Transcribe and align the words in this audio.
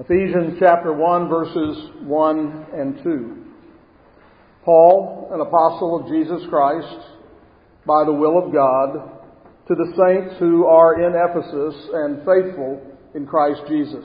Ephesians 0.00 0.56
chapter 0.58 0.92
1 0.92 1.28
verses 1.28 1.90
1 2.02 2.66
and 2.74 3.00
2. 3.04 3.44
Paul, 4.64 5.30
an 5.32 5.40
apostle 5.40 6.00
of 6.00 6.08
Jesus 6.08 6.42
Christ, 6.50 7.06
by 7.86 8.02
the 8.04 8.12
will 8.12 8.44
of 8.44 8.52
God, 8.52 9.20
to 9.68 9.74
the 9.76 9.92
saints 9.94 10.34
who 10.40 10.66
are 10.66 11.00
in 11.00 11.14
Ephesus 11.14 11.90
and 11.92 12.18
faithful 12.26 12.82
in 13.14 13.24
Christ 13.24 13.60
Jesus. 13.68 14.04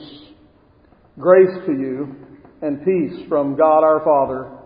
Grace 1.18 1.58
to 1.66 1.72
you 1.72 2.14
and 2.62 2.84
peace 2.84 3.28
from 3.28 3.56
God 3.56 3.82
our 3.82 4.04
Father 4.04 4.58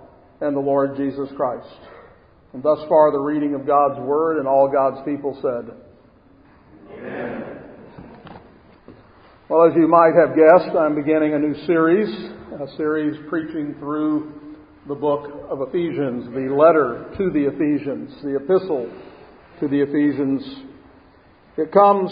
and 0.46 0.54
the 0.54 0.60
Lord 0.60 0.94
Jesus 0.94 1.30
Christ. 1.36 1.74
And 2.52 2.62
thus 2.62 2.80
far 2.86 3.12
the 3.12 3.18
reading 3.18 3.54
of 3.54 3.66
God's 3.66 3.98
Word 4.00 4.40
and 4.40 4.46
all 4.46 4.70
God's 4.70 5.02
people 5.06 5.38
said. 5.40 5.74
Amen. 6.98 7.23
Well, 9.46 9.68
as 9.68 9.76
you 9.76 9.86
might 9.86 10.14
have 10.14 10.34
guessed, 10.34 10.74
I'm 10.74 10.94
beginning 10.94 11.34
a 11.34 11.38
new 11.38 11.54
series, 11.66 12.08
a 12.08 12.66
series 12.78 13.14
preaching 13.28 13.74
through 13.78 14.56
the 14.88 14.94
book 14.94 15.30
of 15.50 15.60
Ephesians, 15.68 16.24
the 16.32 16.48
letter 16.48 17.12
to 17.18 17.30
the 17.30 17.52
Ephesians, 17.52 18.10
the 18.22 18.36
epistle 18.36 18.90
to 19.60 19.68
the 19.68 19.82
Ephesians. 19.82 20.64
It 21.58 21.70
comes 21.72 22.10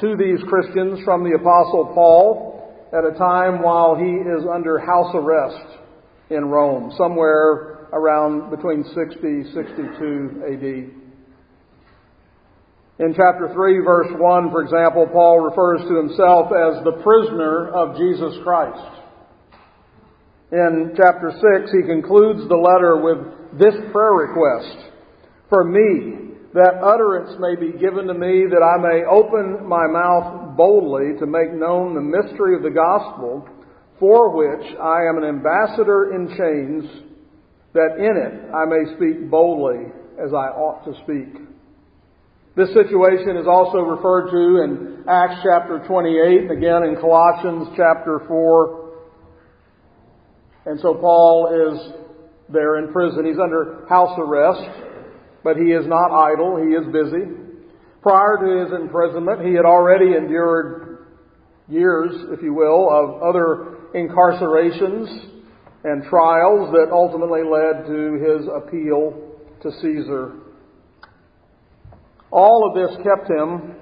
to 0.00 0.16
these 0.16 0.42
Christians 0.48 0.98
from 1.04 1.22
the 1.22 1.36
Apostle 1.36 1.92
Paul 1.94 2.74
at 2.92 3.04
a 3.04 3.16
time 3.16 3.62
while 3.62 3.94
he 3.94 4.10
is 4.10 4.44
under 4.52 4.80
house 4.80 5.14
arrest 5.14 5.78
in 6.30 6.46
Rome, 6.46 6.92
somewhere 6.98 7.86
around 7.92 8.50
between 8.50 8.82
60 8.92 9.54
62 9.54 10.42
AD. 10.50 11.01
In 13.02 13.14
chapter 13.16 13.50
3, 13.52 13.82
verse 13.82 14.14
1, 14.14 14.50
for 14.52 14.62
example, 14.62 15.08
Paul 15.10 15.40
refers 15.40 15.80
to 15.88 15.96
himself 15.96 16.54
as 16.54 16.84
the 16.84 17.02
prisoner 17.02 17.66
of 17.74 17.98
Jesus 17.98 18.38
Christ. 18.44 19.02
In 20.52 20.94
chapter 20.94 21.34
6, 21.34 21.72
he 21.74 21.82
concludes 21.82 22.46
the 22.46 22.54
letter 22.54 23.02
with 23.02 23.58
this 23.58 23.74
prayer 23.90 24.14
request 24.14 24.94
For 25.50 25.64
me, 25.64 26.30
that 26.54 26.78
utterance 26.78 27.34
may 27.40 27.58
be 27.58 27.76
given 27.76 28.06
to 28.06 28.14
me, 28.14 28.46
that 28.46 28.62
I 28.62 28.78
may 28.78 29.02
open 29.02 29.66
my 29.66 29.88
mouth 29.90 30.56
boldly 30.56 31.18
to 31.18 31.26
make 31.26 31.50
known 31.52 31.96
the 31.96 32.06
mystery 32.06 32.54
of 32.54 32.62
the 32.62 32.70
gospel, 32.70 33.48
for 33.98 34.30
which 34.30 34.78
I 34.78 35.10
am 35.10 35.18
an 35.18 35.26
ambassador 35.26 36.14
in 36.14 36.28
chains, 36.38 36.86
that 37.74 37.98
in 37.98 38.14
it 38.14 38.54
I 38.54 38.62
may 38.64 38.94
speak 38.94 39.28
boldly 39.28 39.90
as 40.22 40.30
I 40.32 40.54
ought 40.54 40.84
to 40.84 40.94
speak. 41.02 41.51
This 42.54 42.68
situation 42.74 43.38
is 43.38 43.46
also 43.48 43.78
referred 43.78 44.30
to 44.30 44.62
in 44.62 45.04
Acts 45.08 45.40
chapter 45.42 45.82
28, 45.88 46.50
again 46.50 46.82
in 46.84 46.96
Colossians 47.00 47.68
chapter 47.76 48.20
4. 48.28 48.92
And 50.66 50.78
so 50.80 50.92
Paul 50.94 51.48
is 51.48 51.92
there 52.52 52.76
in 52.76 52.92
prison. 52.92 53.24
He's 53.24 53.40
under 53.42 53.86
house 53.88 54.18
arrest, 54.18 54.68
but 55.42 55.56
he 55.56 55.72
is 55.72 55.86
not 55.86 56.12
idle. 56.12 56.60
He 56.60 56.74
is 56.74 56.84
busy. 56.92 57.24
Prior 58.02 58.36
to 58.36 58.64
his 58.64 58.80
imprisonment, 58.82 59.46
he 59.46 59.54
had 59.54 59.64
already 59.64 60.14
endured 60.14 61.06
years, 61.68 62.12
if 62.36 62.42
you 62.42 62.52
will, 62.52 62.90
of 62.92 63.22
other 63.22 63.78
incarcerations 63.94 65.08
and 65.84 66.04
trials 66.04 66.70
that 66.72 66.90
ultimately 66.92 67.44
led 67.48 67.86
to 67.86 68.20
his 68.20 68.46
appeal 68.46 69.16
to 69.62 69.70
Caesar 69.80 70.41
all 72.32 72.64
of 72.66 72.74
this 72.74 72.96
kept 73.04 73.30
him 73.30 73.76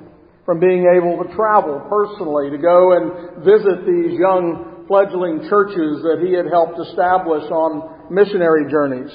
from 0.45 0.59
being 0.59 0.85
able 0.91 1.23
to 1.23 1.35
travel 1.35 1.81
personally, 1.89 2.51
to 2.51 2.59
go 2.59 2.99
and 2.99 3.45
visit 3.45 3.87
these 3.87 4.19
young 4.19 4.85
fledgling 4.89 5.47
churches 5.49 6.03
that 6.03 6.19
he 6.19 6.35
had 6.35 6.51
helped 6.51 6.75
establish 6.91 7.47
on 7.55 8.11
missionary 8.11 8.69
journeys. 8.69 9.15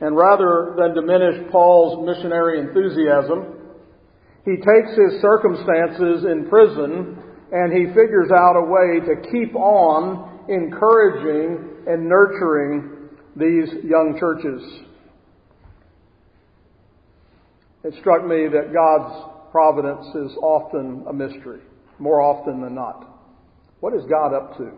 And 0.00 0.16
rather 0.16 0.74
than 0.78 0.94
diminish 0.94 1.52
Paul's 1.52 2.08
missionary 2.08 2.58
enthusiasm, 2.58 3.60
he 4.46 4.56
takes 4.56 4.96
his 4.96 5.20
circumstances 5.20 6.24
in 6.24 6.48
prison 6.48 7.22
and 7.52 7.72
he 7.72 7.92
figures 7.92 8.30
out 8.32 8.56
a 8.56 8.64
way 8.64 9.04
to 9.04 9.30
keep 9.30 9.54
on 9.54 10.46
encouraging 10.48 11.84
and 11.86 12.08
nurturing 12.08 13.10
these 13.36 13.68
young 13.84 14.16
churches. 14.18 14.89
It 17.82 17.94
struck 18.00 18.26
me 18.26 18.46
that 18.48 18.72
God's 18.74 19.50
providence 19.50 20.06
is 20.14 20.36
often 20.42 21.04
a 21.08 21.12
mystery, 21.12 21.60
more 21.98 22.20
often 22.20 22.60
than 22.60 22.74
not. 22.74 23.06
What 23.80 23.94
is 23.94 24.04
God 24.08 24.34
up 24.34 24.56
to? 24.58 24.70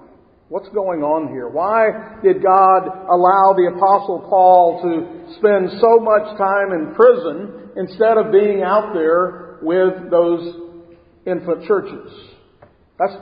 What's 0.49 0.69
going 0.69 1.03
on 1.03 1.33
here? 1.33 1.49
Why 1.49 2.21
did 2.23 2.43
God 2.43 2.85
allow 3.09 3.57
the 3.57 3.73
Apostle 3.75 4.27
Paul 4.29 4.85
to 4.85 5.35
spend 5.41 5.81
so 5.81 5.99
much 5.99 6.39
time 6.39 6.77
in 6.77 6.95
prison 6.95 7.73
instead 7.77 8.19
of 8.19 8.31
being 8.31 8.63
out 8.63 8.93
there 8.93 9.59
with 9.63 10.11
those 10.11 10.61
infant 11.27 11.67
churches? 11.67 12.13
That's, 12.99 13.15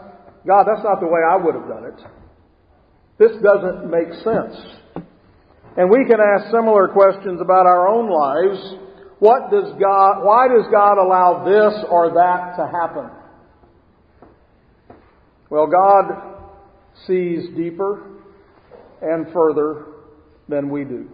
God, 0.45 0.67
that's 0.67 0.85
not 0.85 1.01
the 1.01 1.07
way 1.07 1.23
I 1.23 1.39
would 1.39 1.55
have 1.55 1.69
done 1.69 1.85
it. 1.89 2.01
This 3.17 3.33
doesn't 3.41 3.89
make 3.89 4.13
sense. 4.21 4.57
And 5.77 5.89
we 5.89 6.05
can 6.05 6.19
ask 6.19 6.51
similar 6.51 6.89
questions 6.89 7.41
about 7.41 7.65
our 7.65 7.87
own 7.89 8.11
lives 8.11 8.90
what 9.21 9.51
does 9.51 9.73
God, 9.79 10.25
why 10.25 10.49
does 10.49 10.67
God 10.73 10.97
allow 10.99 11.45
this 11.45 11.85
or 11.91 12.15
that 12.15 12.57
to 12.57 12.67
happen? 12.67 13.11
Well, 15.51 15.67
God 15.67 16.49
sees 17.07 17.49
deeper 17.55 18.19
and 19.03 19.27
further 19.33 19.87
than 20.49 20.71
we 20.71 20.85
do. 20.85 21.09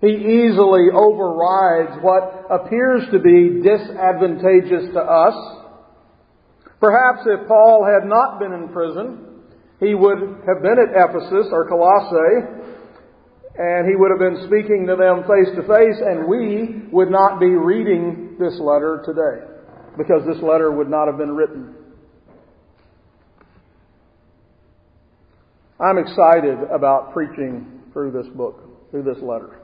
He 0.00 0.06
easily 0.06 0.86
overrides 0.94 2.00
what 2.00 2.46
appears 2.48 3.02
to 3.10 3.18
be 3.18 3.60
disadvantageous 3.62 4.92
to 4.94 5.00
us. 5.00 5.34
Perhaps 6.78 7.26
if 7.26 7.48
Paul 7.48 7.84
had 7.84 8.08
not 8.08 8.38
been 8.38 8.52
in 8.52 8.68
prison, 8.68 9.24
he 9.80 9.94
would 9.96 10.18
have 10.46 10.62
been 10.62 10.78
at 10.78 10.94
Ephesus 10.94 11.48
or 11.50 11.68
Colossae 11.68 12.57
and 13.58 13.88
he 13.88 13.96
would 13.96 14.10
have 14.10 14.20
been 14.20 14.46
speaking 14.46 14.86
to 14.86 14.94
them 14.94 15.24
face 15.26 15.50
to 15.56 15.62
face, 15.62 15.98
and 16.00 16.28
we 16.28 16.88
would 16.92 17.10
not 17.10 17.40
be 17.40 17.46
reading 17.46 18.36
this 18.38 18.54
letter 18.60 19.02
today 19.04 19.44
because 19.98 20.22
this 20.26 20.40
letter 20.42 20.70
would 20.70 20.88
not 20.88 21.08
have 21.08 21.18
been 21.18 21.34
written. 21.34 21.74
I'm 25.80 25.98
excited 25.98 26.58
about 26.72 27.12
preaching 27.12 27.82
through 27.92 28.12
this 28.12 28.26
book, 28.34 28.90
through 28.92 29.02
this 29.02 29.22
letter. 29.22 29.60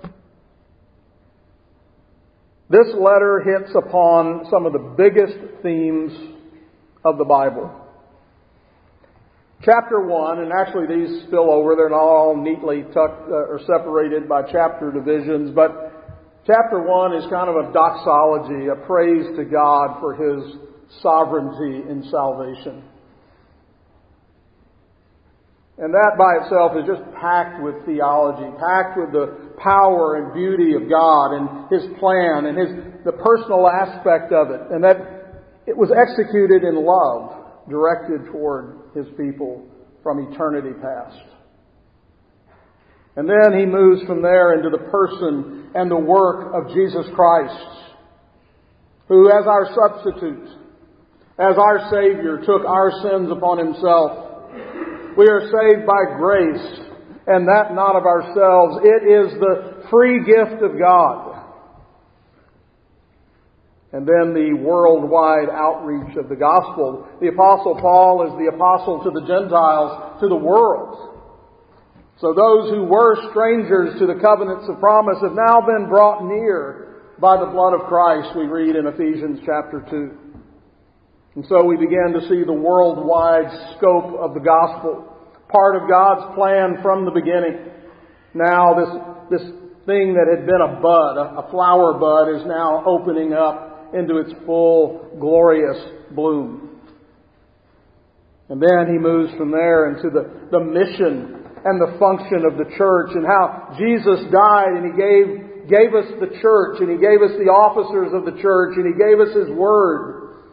This 2.68 2.86
letter 2.98 3.42
hits 3.44 3.74
upon 3.76 4.46
some 4.50 4.66
of 4.66 4.72
the 4.72 4.94
biggest 4.96 5.36
themes 5.62 6.12
of 7.04 7.18
the 7.18 7.24
Bible. 7.24 7.83
Chapter 9.64 10.04
1, 10.04 10.40
and 10.40 10.52
actually 10.52 10.84
these 10.84 11.24
spill 11.24 11.50
over, 11.50 11.74
they're 11.74 11.88
not 11.88 12.04
all 12.04 12.36
neatly 12.36 12.82
tucked 12.92 13.32
uh, 13.32 13.48
or 13.48 13.60
separated 13.64 14.28
by 14.28 14.42
chapter 14.52 14.92
divisions, 14.92 15.56
but 15.56 15.72
chapter 16.44 16.84
1 16.84 17.16
is 17.16 17.24
kind 17.32 17.48
of 17.48 17.56
a 17.56 17.72
doxology, 17.72 18.68
a 18.68 18.76
praise 18.84 19.24
to 19.40 19.44
God 19.48 20.00
for 20.04 20.12
His 20.12 20.60
sovereignty 21.00 21.80
in 21.88 22.04
salvation. 22.10 22.84
And 25.78 25.94
that 25.96 26.12
by 26.20 26.44
itself 26.44 26.76
is 26.76 26.84
just 26.84 27.02
packed 27.16 27.64
with 27.64 27.88
theology, 27.88 28.44
packed 28.60 29.00
with 29.00 29.16
the 29.16 29.56
power 29.56 30.20
and 30.20 30.34
beauty 30.36 30.76
of 30.76 30.92
God 30.92 31.40
and 31.40 31.72
His 31.72 31.88
plan 31.98 32.52
and 32.52 32.54
His, 32.60 32.68
the 33.08 33.16
personal 33.16 33.64
aspect 33.66 34.28
of 34.28 34.52
it. 34.52 34.60
And 34.76 34.84
that 34.84 35.00
it 35.66 35.74
was 35.74 35.88
executed 35.88 36.68
in 36.68 36.84
love 36.84 37.43
directed 37.68 38.26
toward 38.30 38.78
his 38.94 39.06
people 39.16 39.66
from 40.02 40.32
eternity 40.32 40.72
past. 40.80 41.18
And 43.16 43.28
then 43.28 43.58
he 43.58 43.64
moves 43.64 44.02
from 44.06 44.22
there 44.22 44.54
into 44.54 44.70
the 44.70 44.90
person 44.90 45.70
and 45.74 45.90
the 45.90 45.98
work 45.98 46.52
of 46.54 46.74
Jesus 46.74 47.06
Christ, 47.14 47.94
who 49.08 49.30
as 49.30 49.46
our 49.46 49.66
substitute, 49.74 50.48
as 51.38 51.56
our 51.58 51.90
Savior, 51.90 52.38
took 52.44 52.64
our 52.66 52.90
sins 53.02 53.30
upon 53.30 53.58
himself. 53.58 54.24
We 55.16 55.26
are 55.28 55.42
saved 55.46 55.86
by 55.86 56.18
grace, 56.18 56.80
and 57.26 57.46
that 57.48 57.74
not 57.74 57.94
of 57.96 58.04
ourselves. 58.04 58.82
It 58.82 59.06
is 59.06 59.38
the 59.38 59.86
free 59.90 60.24
gift 60.24 60.62
of 60.62 60.78
God. 60.78 61.33
And 63.94 64.02
then 64.02 64.34
the 64.34 64.58
worldwide 64.58 65.46
outreach 65.54 66.18
of 66.18 66.28
the 66.28 66.34
gospel. 66.34 67.06
The 67.22 67.30
apostle 67.30 67.78
Paul 67.78 68.26
is 68.26 68.34
the 68.42 68.50
apostle 68.50 69.06
to 69.06 69.10
the 69.14 69.22
Gentiles, 69.22 70.18
to 70.18 70.26
the 70.26 70.34
world. 70.34 71.14
So 72.18 72.34
those 72.34 72.74
who 72.74 72.90
were 72.90 73.14
strangers 73.30 73.94
to 74.02 74.10
the 74.10 74.18
covenants 74.18 74.66
of 74.66 74.82
promise 74.82 75.22
have 75.22 75.38
now 75.38 75.62
been 75.62 75.86
brought 75.86 76.26
near 76.26 77.06
by 77.22 77.38
the 77.38 77.46
blood 77.46 77.70
of 77.70 77.86
Christ, 77.86 78.34
we 78.34 78.50
read 78.50 78.74
in 78.74 78.90
Ephesians 78.90 79.38
chapter 79.46 79.86
2. 79.86 80.10
And 81.36 81.46
so 81.46 81.62
we 81.62 81.76
began 81.76 82.10
to 82.18 82.26
see 82.26 82.42
the 82.42 82.52
worldwide 82.52 83.46
scope 83.78 84.18
of 84.18 84.34
the 84.34 84.42
gospel, 84.42 85.06
part 85.46 85.78
of 85.78 85.88
God's 85.88 86.34
plan 86.34 86.82
from 86.82 87.04
the 87.04 87.14
beginning. 87.14 87.70
Now 88.34 88.74
this, 88.74 89.38
this 89.38 89.46
thing 89.86 90.18
that 90.18 90.26
had 90.26 90.46
been 90.46 90.62
a 90.66 90.82
bud, 90.82 91.14
a 91.14 91.46
flower 91.54 91.94
bud, 91.94 92.34
is 92.34 92.42
now 92.46 92.82
opening 92.86 93.32
up 93.32 93.73
into 93.94 94.18
its 94.18 94.32
full, 94.44 95.16
glorious 95.20 95.78
bloom. 96.10 96.80
And 98.48 98.60
then 98.60 98.92
he 98.92 98.98
moves 98.98 99.32
from 99.38 99.50
there 99.50 99.94
into 99.94 100.10
the, 100.10 100.48
the 100.50 100.60
mission 100.60 101.44
and 101.64 101.80
the 101.80 101.96
function 101.98 102.44
of 102.44 102.58
the 102.58 102.68
church 102.76 103.10
and 103.14 103.24
how 103.24 103.74
Jesus 103.78 104.20
died 104.30 104.76
and 104.76 104.84
he 104.84 104.94
gave, 105.00 105.70
gave 105.70 105.94
us 105.96 106.04
the 106.20 106.36
church 106.42 106.80
and 106.80 106.90
he 106.90 107.00
gave 107.00 107.24
us 107.24 107.32
the 107.40 107.48
officers 107.48 108.12
of 108.12 108.28
the 108.28 108.36
church 108.42 108.76
and 108.76 108.84
he 108.84 108.92
gave 109.00 109.16
us 109.16 109.32
his 109.32 109.48
word 109.56 110.44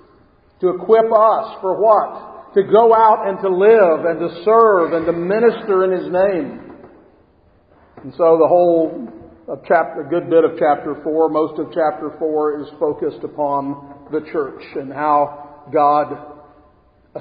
to 0.62 0.70
equip 0.70 1.12
us 1.12 1.58
for 1.60 1.82
what? 1.82 2.54
To 2.54 2.64
go 2.64 2.94
out 2.96 3.28
and 3.28 3.42
to 3.42 3.50
live 3.50 4.06
and 4.06 4.20
to 4.20 4.44
serve 4.46 4.94
and 4.94 5.06
to 5.06 5.12
minister 5.12 5.84
in 5.84 5.92
his 5.92 6.08
name. 6.08 6.72
And 8.04 8.14
so 8.14 8.38
the 8.40 8.48
whole 8.48 9.21
of 9.52 9.60
chapter, 9.68 10.08
a 10.08 10.10
good 10.10 10.30
bit 10.30 10.46
of 10.46 10.52
chapter 10.58 10.96
4, 11.04 11.28
most 11.28 11.60
of 11.60 11.68
chapter 11.74 12.16
4 12.18 12.62
is 12.62 12.68
focused 12.80 13.22
upon 13.22 14.08
the 14.10 14.22
church 14.32 14.64
and 14.76 14.94
how 14.94 15.68
God 15.74 16.08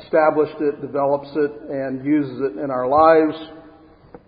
established 0.00 0.54
it, 0.60 0.80
develops 0.80 1.26
it, 1.34 1.50
and 1.68 2.06
uses 2.06 2.40
it 2.42 2.62
in 2.62 2.70
our 2.70 2.86
lives. 2.86 3.36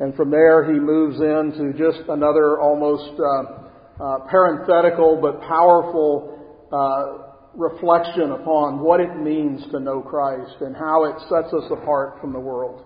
And 0.00 0.16
from 0.16 0.32
there, 0.32 0.72
he 0.72 0.80
moves 0.80 1.20
into 1.20 1.78
just 1.78 2.08
another 2.08 2.60
almost 2.60 3.20
uh, 3.20 4.02
uh, 4.02 4.18
parenthetical 4.28 5.20
but 5.22 5.40
powerful 5.42 6.66
uh, 6.72 7.30
reflection 7.54 8.32
upon 8.32 8.80
what 8.80 8.98
it 8.98 9.14
means 9.16 9.62
to 9.70 9.78
know 9.78 10.00
Christ 10.00 10.56
and 10.60 10.74
how 10.74 11.04
it 11.04 11.14
sets 11.30 11.54
us 11.54 11.70
apart 11.70 12.20
from 12.20 12.32
the 12.32 12.40
world. 12.40 12.82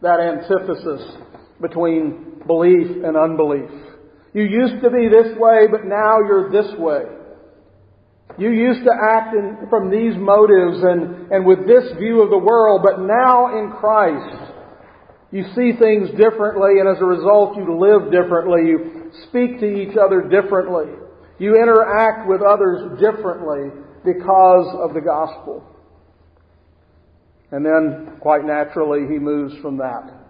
That 0.00 0.20
antithesis 0.20 1.16
between 1.60 2.44
belief 2.46 2.86
and 3.04 3.16
unbelief. 3.16 3.89
You 4.32 4.44
used 4.44 4.82
to 4.82 4.90
be 4.90 5.08
this 5.08 5.36
way, 5.38 5.66
but 5.70 5.86
now 5.86 6.18
you're 6.18 6.50
this 6.50 6.78
way. 6.78 7.02
You 8.38 8.50
used 8.50 8.84
to 8.84 8.92
act 8.94 9.34
in, 9.34 9.66
from 9.68 9.90
these 9.90 10.14
motives 10.16 10.82
and, 10.82 11.32
and 11.32 11.44
with 11.44 11.66
this 11.66 11.92
view 11.98 12.22
of 12.22 12.30
the 12.30 12.38
world, 12.38 12.82
but 12.84 13.00
now 13.00 13.58
in 13.58 13.72
Christ, 13.72 14.50
you 15.32 15.44
see 15.54 15.72
things 15.78 16.10
differently, 16.10 16.80
and 16.80 16.88
as 16.88 17.00
a 17.00 17.04
result, 17.04 17.56
you 17.56 17.78
live 17.78 18.10
differently. 18.10 18.66
You 18.66 19.10
speak 19.28 19.60
to 19.60 19.66
each 19.66 19.96
other 19.96 20.22
differently. 20.22 20.90
You 21.38 21.54
interact 21.54 22.28
with 22.28 22.42
others 22.42 22.98
differently 23.00 23.70
because 24.04 24.74
of 24.78 24.94
the 24.94 25.00
gospel. 25.00 25.64
And 27.52 27.64
then, 27.64 28.18
quite 28.20 28.44
naturally, 28.44 29.06
he 29.12 29.18
moves 29.18 29.54
from 29.62 29.78
that 29.78 30.20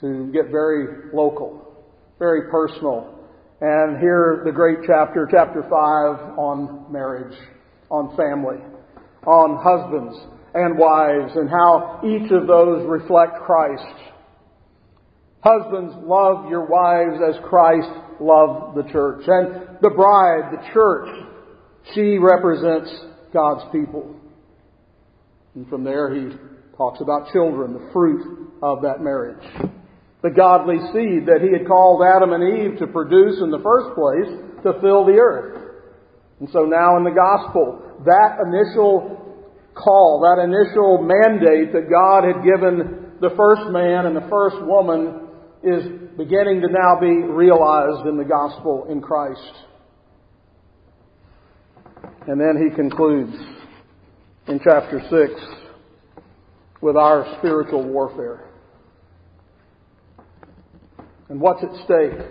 to 0.00 0.30
get 0.32 0.50
very 0.50 1.14
local, 1.14 1.61
very 2.22 2.48
personal. 2.52 3.18
And 3.60 3.98
here, 3.98 4.42
the 4.44 4.52
great 4.52 4.78
chapter, 4.86 5.26
chapter 5.28 5.62
5, 5.62 6.38
on 6.38 6.86
marriage, 6.88 7.36
on 7.90 8.16
family, 8.16 8.62
on 9.26 9.58
husbands 9.58 10.16
and 10.54 10.78
wives, 10.78 11.32
and 11.34 11.50
how 11.50 12.00
each 12.06 12.30
of 12.30 12.46
those 12.46 12.86
reflect 12.88 13.42
Christ. 13.44 13.82
Husbands, 15.40 15.94
love 16.04 16.48
your 16.48 16.64
wives 16.66 17.18
as 17.28 17.42
Christ 17.42 17.90
loved 18.20 18.76
the 18.76 18.88
church. 18.92 19.24
And 19.26 19.78
the 19.82 19.90
bride, 19.90 20.52
the 20.52 20.72
church, 20.72 21.08
she 21.92 22.18
represents 22.18 22.88
God's 23.32 23.64
people. 23.72 24.14
And 25.56 25.68
from 25.68 25.82
there 25.82 26.14
he 26.14 26.36
talks 26.76 27.00
about 27.00 27.32
children, 27.32 27.72
the 27.72 27.90
fruit 27.92 28.52
of 28.62 28.82
that 28.82 29.00
marriage. 29.00 29.42
The 30.22 30.30
godly 30.30 30.78
seed 30.92 31.26
that 31.26 31.42
he 31.42 31.50
had 31.50 31.66
called 31.66 32.02
Adam 32.06 32.32
and 32.32 32.42
Eve 32.42 32.78
to 32.78 32.86
produce 32.86 33.42
in 33.42 33.50
the 33.50 33.58
first 33.58 33.94
place 33.94 34.30
to 34.62 34.80
fill 34.80 35.04
the 35.04 35.18
earth. 35.18 35.82
And 36.38 36.48
so 36.52 36.60
now 36.60 36.96
in 36.96 37.04
the 37.04 37.10
gospel, 37.10 37.82
that 38.04 38.38
initial 38.42 39.18
call, 39.74 40.22
that 40.22 40.42
initial 40.42 41.02
mandate 41.02 41.72
that 41.72 41.90
God 41.90 42.24
had 42.24 42.44
given 42.44 43.18
the 43.20 43.30
first 43.36 43.70
man 43.70 44.06
and 44.06 44.16
the 44.16 44.28
first 44.28 44.56
woman 44.62 45.28
is 45.62 45.86
beginning 46.16 46.60
to 46.60 46.68
now 46.68 46.98
be 47.00 47.06
realized 47.06 48.06
in 48.06 48.16
the 48.16 48.24
gospel 48.24 48.86
in 48.90 49.00
Christ. 49.00 49.54
And 52.26 52.40
then 52.40 52.62
he 52.62 52.74
concludes 52.74 53.34
in 54.48 54.60
chapter 54.62 55.00
6 55.08 55.40
with 56.80 56.96
our 56.96 57.36
spiritual 57.38 57.84
warfare. 57.84 58.51
And 61.32 61.40
what's 61.40 61.64
at 61.64 61.72
stake, 61.86 62.28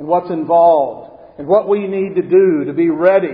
and 0.00 0.08
what's 0.08 0.28
involved, 0.28 1.38
and 1.38 1.46
what 1.46 1.68
we 1.68 1.86
need 1.86 2.16
to 2.16 2.22
do 2.22 2.64
to 2.66 2.72
be 2.72 2.90
ready 2.90 3.30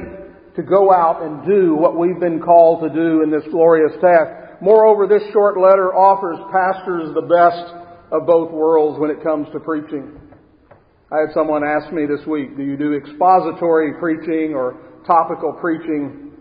to 0.56 0.62
go 0.62 0.93
out 0.93 1.23
and 1.23 1.41
do 1.49 1.75
what 1.75 1.97
we've 1.97 2.20
been 2.20 2.38
called 2.38 2.82
to 2.82 2.91
do 2.93 3.23
in 3.23 3.31
this 3.31 3.41
glorious 3.50 3.97
task. 4.02 4.61
Moreover, 4.61 5.08
this 5.08 5.23
short 5.32 5.56
letter 5.56 5.97
offers 5.97 6.37
pastors 6.52 7.14
the 7.14 7.25
best 7.25 7.73
of 8.12 8.26
both 8.26 8.52
worlds 8.52 9.00
when 9.00 9.11
it 9.11 9.25
comes 9.25 9.49
to 9.55 9.61
preaching. 9.61 10.20
I 11.11 11.25
had 11.25 11.32
someone 11.32 11.64
ask 11.64 11.91
me 11.94 12.05
this 12.05 12.26
week, 12.26 12.55
do 12.58 12.62
you 12.62 12.76
do 12.76 12.93
expository 12.93 13.94
preaching 13.99 14.52
or 14.52 14.76
topical 15.06 15.55
preaching. 15.62 16.32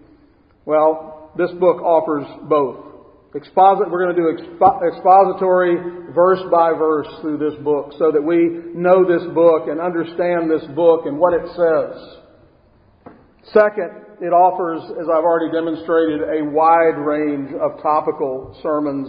Well, 0.66 1.32
this 1.38 1.52
book 1.62 1.82
offers 1.82 2.28
both. 2.50 2.89
Exposit, 3.36 3.92
we're 3.92 4.04
going 4.04 4.16
to 4.16 4.22
do 4.22 4.28
expo, 4.34 4.82
expository 4.90 5.78
verse 6.16 6.42
by 6.50 6.74
verse 6.74 7.08
through 7.22 7.38
this 7.38 7.54
book 7.64 7.94
so 8.00 8.12
that 8.12 8.22
we 8.22 8.74
know 8.74 9.06
this 9.06 9.22
book 9.36 9.68
and 9.70 9.80
understand 9.80 10.50
this 10.50 10.66
book 10.74 11.06
and 11.06 11.20
what 11.20 11.36
it 11.36 11.46
says. 11.54 13.14
Second, 13.54 13.92
it 14.20 14.34
offers, 14.34 14.82
as 15.00 15.06
I've 15.06 15.24
already 15.24 15.52
demonstrated, 15.54 16.22
a 16.22 16.50
wide 16.50 16.98
range 16.98 17.54
of 17.54 17.80
topical 17.84 18.58
sermons 18.64 19.08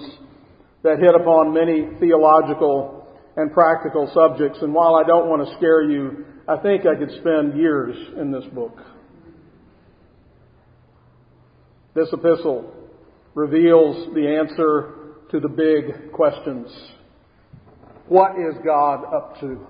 that 0.83 0.99
hit 0.99 1.15
upon 1.15 1.55
many 1.55 1.89
theological 1.99 3.09
and 3.37 3.51
practical 3.53 4.11
subjects. 4.13 4.59
And 4.61 4.75
while 4.75 4.97
I 4.97 5.03
don't 5.03 5.29
want 5.29 5.49
to 5.49 5.57
scare 5.57 5.83
you, 5.83 6.27
I 6.47 6.59
think 6.59 6.85
I 6.85 6.95
could 6.95 7.11
spend 7.21 7.57
years 7.57 7.97
in 8.21 8.31
this 8.31 8.45
book. 8.53 8.77
This 11.95 12.09
epistle 12.13 12.80
reveals 13.41 14.15
the 14.15 14.29
answer 14.29 15.15
to 15.31 15.41
the 15.41 15.49
big 15.49 16.13
questions. 16.13 16.69
What 18.07 18.33
is 18.33 18.55
God 18.65 19.05
up 19.05 19.41
to? 19.41 19.67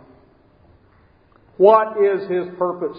What 1.57 1.99
is 1.99 2.29
His 2.29 2.49
purpose? 2.59 2.99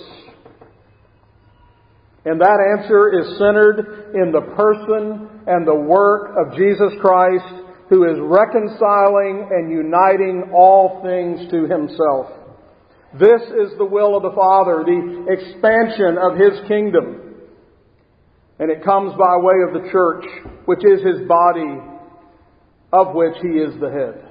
And 2.24 2.40
that 2.40 2.78
answer 2.78 3.20
is 3.20 3.38
centered 3.38 4.13
in 4.13 4.32
the 4.32 4.54
person 4.56 5.28
and 5.48 5.68
the 5.68 5.75
work 5.75 6.38
of 6.38 6.56
Jesus 6.56 6.94
Christ, 7.01 7.66
who 7.90 8.06
is 8.06 8.18
reconciling 8.22 9.50
and 9.51 9.72
uniting 9.72 10.51
all 10.54 11.01
things 11.04 11.51
to 11.51 11.68
Himself. 11.68 12.28
This 13.20 13.42
is 13.42 13.78
the 13.78 13.86
will 13.86 14.16
of 14.16 14.24
the 14.24 14.36
Father, 14.36 14.86
the 14.86 15.25
expansion 15.28 16.18
of 16.18 16.38
His 16.38 16.66
kingdom. 16.70 17.31
And 18.62 18.70
it 18.70 18.84
comes 18.84 19.12
by 19.18 19.38
way 19.38 19.56
of 19.68 19.74
the 19.74 19.89
church, 19.91 20.24
which 20.65 20.86
is 20.86 21.01
his 21.01 21.27
body, 21.27 21.82
of 22.94 23.15
which 23.15 23.34
he 23.41 23.58
is 23.58 23.74
the 23.82 23.89
head. 23.89 24.30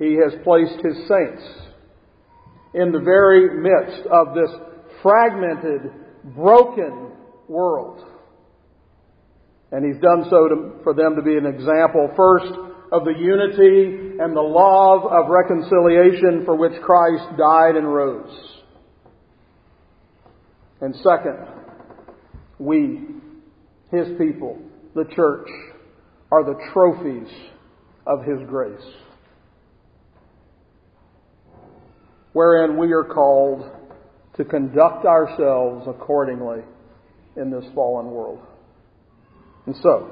He 0.00 0.14
has 0.14 0.32
placed 0.42 0.84
his 0.84 0.96
saints 1.06 1.42
in 2.74 2.90
the 2.90 2.98
very 2.98 3.62
midst 3.62 4.08
of 4.08 4.34
this 4.34 4.50
fragmented, 5.02 5.92
broken 6.34 7.12
world. 7.46 8.04
And 9.70 9.84
he's 9.86 10.02
done 10.02 10.24
so 10.28 10.48
to, 10.48 10.82
for 10.82 10.94
them 10.94 11.14
to 11.14 11.22
be 11.22 11.36
an 11.36 11.46
example, 11.46 12.10
first, 12.16 12.52
of 12.90 13.04
the 13.04 13.14
unity 13.16 14.18
and 14.18 14.36
the 14.36 14.42
love 14.42 15.04
of 15.04 15.30
reconciliation 15.30 16.44
for 16.44 16.56
which 16.56 16.72
Christ 16.82 17.38
died 17.38 17.76
and 17.76 17.86
rose. 17.86 18.62
And 20.80 20.92
second, 20.96 21.61
we, 22.62 23.00
His 23.90 24.08
people, 24.18 24.58
the 24.94 25.04
church, 25.14 25.48
are 26.30 26.44
the 26.44 26.58
trophies 26.72 27.28
of 28.06 28.24
His 28.24 28.38
grace, 28.48 28.80
wherein 32.32 32.78
we 32.78 32.92
are 32.92 33.04
called 33.04 33.70
to 34.36 34.44
conduct 34.44 35.04
ourselves 35.04 35.86
accordingly 35.88 36.62
in 37.36 37.50
this 37.50 37.64
fallen 37.74 38.06
world. 38.06 38.40
And 39.66 39.74
so, 39.82 40.10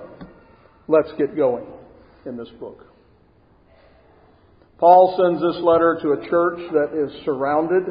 let's 0.89 1.11
get 1.19 1.37
going 1.37 1.67
in 2.27 2.37
this 2.37 2.49
book. 2.61 2.87
Paul 4.79 5.15
sends 5.19 5.43
this 5.43 5.63
letter 5.63 5.99
to 6.03 6.13
a 6.13 6.29
church 6.29 6.59
that 6.73 6.97
is 6.97 7.25
surrounded 7.25 7.85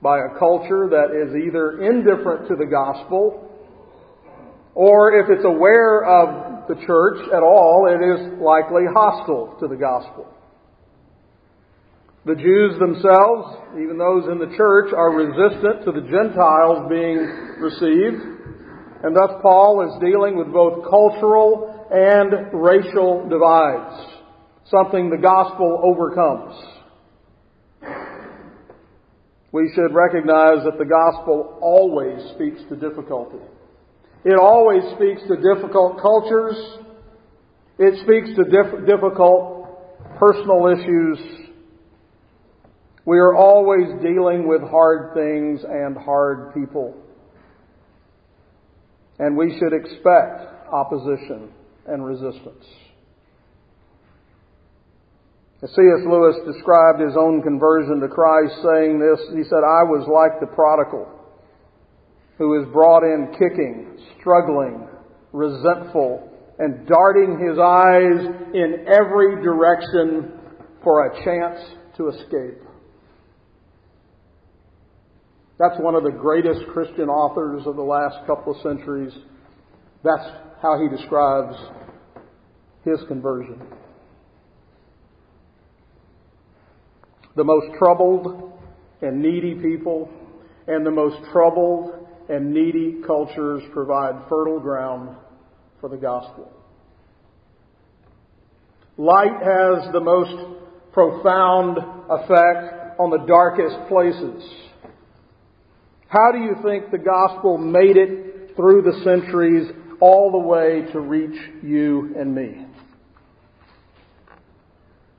by 0.00 0.18
a 0.18 0.38
culture 0.38 0.88
that 0.90 1.10
is 1.10 1.34
either 1.34 1.82
indifferent 1.82 2.48
to 2.48 2.56
the 2.56 2.66
gospel 2.66 3.50
or 4.74 5.20
if 5.20 5.30
it's 5.30 5.44
aware 5.44 6.04
of 6.04 6.68
the 6.68 6.74
church 6.86 7.18
at 7.32 7.42
all, 7.42 7.86
it 7.86 8.02
is 8.02 8.40
likely 8.40 8.82
hostile 8.92 9.56
to 9.60 9.68
the 9.68 9.76
gospel. 9.76 10.26
The 12.26 12.34
Jews 12.34 12.78
themselves, 12.78 13.56
even 13.76 13.98
those 13.98 14.24
in 14.32 14.38
the 14.38 14.56
church, 14.56 14.92
are 14.96 15.12
resistant 15.12 15.84
to 15.84 15.92
the 15.92 16.08
Gentiles 16.08 16.88
being 16.88 17.20
received. 17.60 18.34
And 19.04 19.14
thus 19.14 19.30
Paul 19.42 19.84
is 19.84 20.00
dealing 20.00 20.34
with 20.36 20.50
both 20.50 20.88
cultural 20.88 21.86
and 21.90 22.48
racial 22.54 23.28
divides, 23.28 24.24
something 24.70 25.10
the 25.10 25.20
gospel 25.20 25.80
overcomes. 25.84 26.54
We 29.52 29.70
should 29.74 29.94
recognize 29.94 30.64
that 30.64 30.78
the 30.78 30.88
gospel 30.88 31.58
always 31.60 32.18
speaks 32.34 32.62
to 32.70 32.76
difficulty. 32.76 33.38
It 34.24 34.38
always 34.40 34.82
speaks 34.96 35.20
to 35.28 35.36
difficult 35.36 36.00
cultures. 36.00 36.56
It 37.78 37.94
speaks 38.04 38.30
to 38.36 38.44
diff- 38.44 38.86
difficult 38.86 40.18
personal 40.18 40.68
issues. 40.68 41.18
We 43.04 43.18
are 43.18 43.34
always 43.34 43.88
dealing 44.00 44.48
with 44.48 44.62
hard 44.62 45.12
things 45.14 45.60
and 45.62 45.96
hard 45.96 46.54
people. 46.54 46.94
And 49.18 49.36
we 49.36 49.58
should 49.58 49.74
expect 49.74 50.72
opposition 50.72 51.52
and 51.86 52.04
resistance. 52.04 52.64
C.S. 55.60 56.04
Lewis 56.06 56.36
described 56.44 57.00
his 57.00 57.16
own 57.18 57.40
conversion 57.40 58.00
to 58.00 58.08
Christ 58.08 58.52
saying 58.62 58.98
this. 58.98 59.18
He 59.34 59.44
said, 59.44 59.64
I 59.64 59.84
was 59.84 60.06
like 60.08 60.40
the 60.40 60.54
prodigal 60.54 61.23
who 62.38 62.60
is 62.60 62.68
brought 62.72 63.02
in 63.02 63.32
kicking, 63.32 63.98
struggling, 64.20 64.88
resentful, 65.32 66.30
and 66.58 66.86
darting 66.86 67.38
his 67.38 67.58
eyes 67.58 68.52
in 68.54 68.86
every 68.88 69.42
direction 69.42 70.32
for 70.82 71.06
a 71.06 71.24
chance 71.24 71.60
to 71.96 72.08
escape. 72.08 72.60
That's 75.58 75.78
one 75.78 75.94
of 75.94 76.02
the 76.02 76.10
greatest 76.10 76.66
Christian 76.72 77.08
authors 77.08 77.66
of 77.66 77.76
the 77.76 77.82
last 77.82 78.26
couple 78.26 78.54
of 78.54 78.62
centuries. 78.62 79.12
That's 80.02 80.28
how 80.60 80.80
he 80.80 80.88
describes 80.94 81.54
his 82.84 82.98
conversion. 83.06 83.62
The 87.36 87.44
most 87.44 87.66
troubled 87.78 88.52
and 89.00 89.20
needy 89.20 89.54
people 89.54 90.10
and 90.66 90.84
the 90.84 90.90
most 90.90 91.16
troubled 91.32 92.03
and 92.28 92.52
needy 92.52 93.00
cultures 93.06 93.62
provide 93.72 94.28
fertile 94.28 94.60
ground 94.60 95.16
for 95.80 95.88
the 95.88 95.96
gospel. 95.96 96.50
Light 98.96 99.42
has 99.42 99.92
the 99.92 100.00
most 100.00 100.34
profound 100.92 101.78
effect 102.08 102.98
on 102.98 103.10
the 103.10 103.24
darkest 103.26 103.76
places. 103.88 104.42
How 106.08 106.30
do 106.30 106.38
you 106.38 106.54
think 106.62 106.90
the 106.90 106.98
gospel 106.98 107.58
made 107.58 107.96
it 107.96 108.54
through 108.54 108.82
the 108.82 109.00
centuries 109.02 109.68
all 110.00 110.30
the 110.30 110.38
way 110.38 110.90
to 110.92 111.00
reach 111.00 111.36
you 111.62 112.14
and 112.16 112.34
me? 112.34 112.66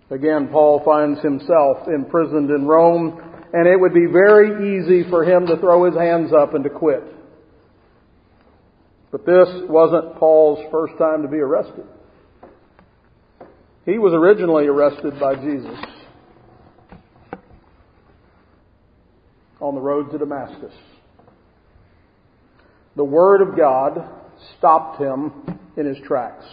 Again, 0.10 0.48
Paul 0.52 0.82
finds 0.86 1.20
himself 1.22 1.88
imprisoned 1.88 2.50
in 2.52 2.66
Rome, 2.66 3.20
and 3.56 3.70
it 3.70 3.80
would 3.80 3.94
be 3.94 4.06
very 4.06 4.78
easy 4.78 5.10
for 5.10 5.24
him 5.24 5.48
to 5.48 5.56
throw 5.56 5.86
his 5.86 5.96
hands 5.96 6.34
up 6.34 6.56
and 6.56 6.66
to 6.66 6.70
quit. 6.70 7.02
But 9.14 9.26
this 9.26 9.48
wasn't 9.70 10.18
Paul's 10.18 10.60
first 10.70 10.98
time 10.98 11.22
to 11.22 11.30
be 11.30 11.38
arrested. 11.38 11.86
He 13.86 13.98
was 13.98 14.12
originally 14.14 14.68
arrested 14.68 15.18
by 15.22 15.36
Jesus 15.36 15.80
on 19.62 19.74
the 19.74 19.80
road 19.80 20.12
to 20.12 20.18
Damascus. 20.18 20.74
The 22.98 23.06
Word 23.06 23.42
of 23.42 23.56
God 23.56 24.06
stopped 24.58 25.02
him 25.02 25.32
in 25.78 25.86
his 25.86 25.98
tracks. 26.06 26.44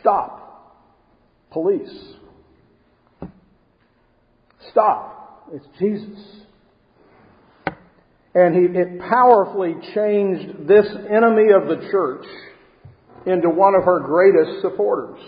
Stop. 0.00 0.38
Police. 1.52 2.16
Stop. 4.70 5.48
It's 5.52 5.66
Jesus. 5.78 6.18
And 8.34 8.54
he, 8.54 8.78
it 8.78 9.00
powerfully 9.00 9.74
changed 9.94 10.68
this 10.68 10.86
enemy 10.86 11.50
of 11.52 11.68
the 11.68 11.88
church 11.90 12.26
into 13.26 13.50
one 13.50 13.74
of 13.74 13.84
her 13.84 14.00
greatest 14.00 14.62
supporters. 14.62 15.18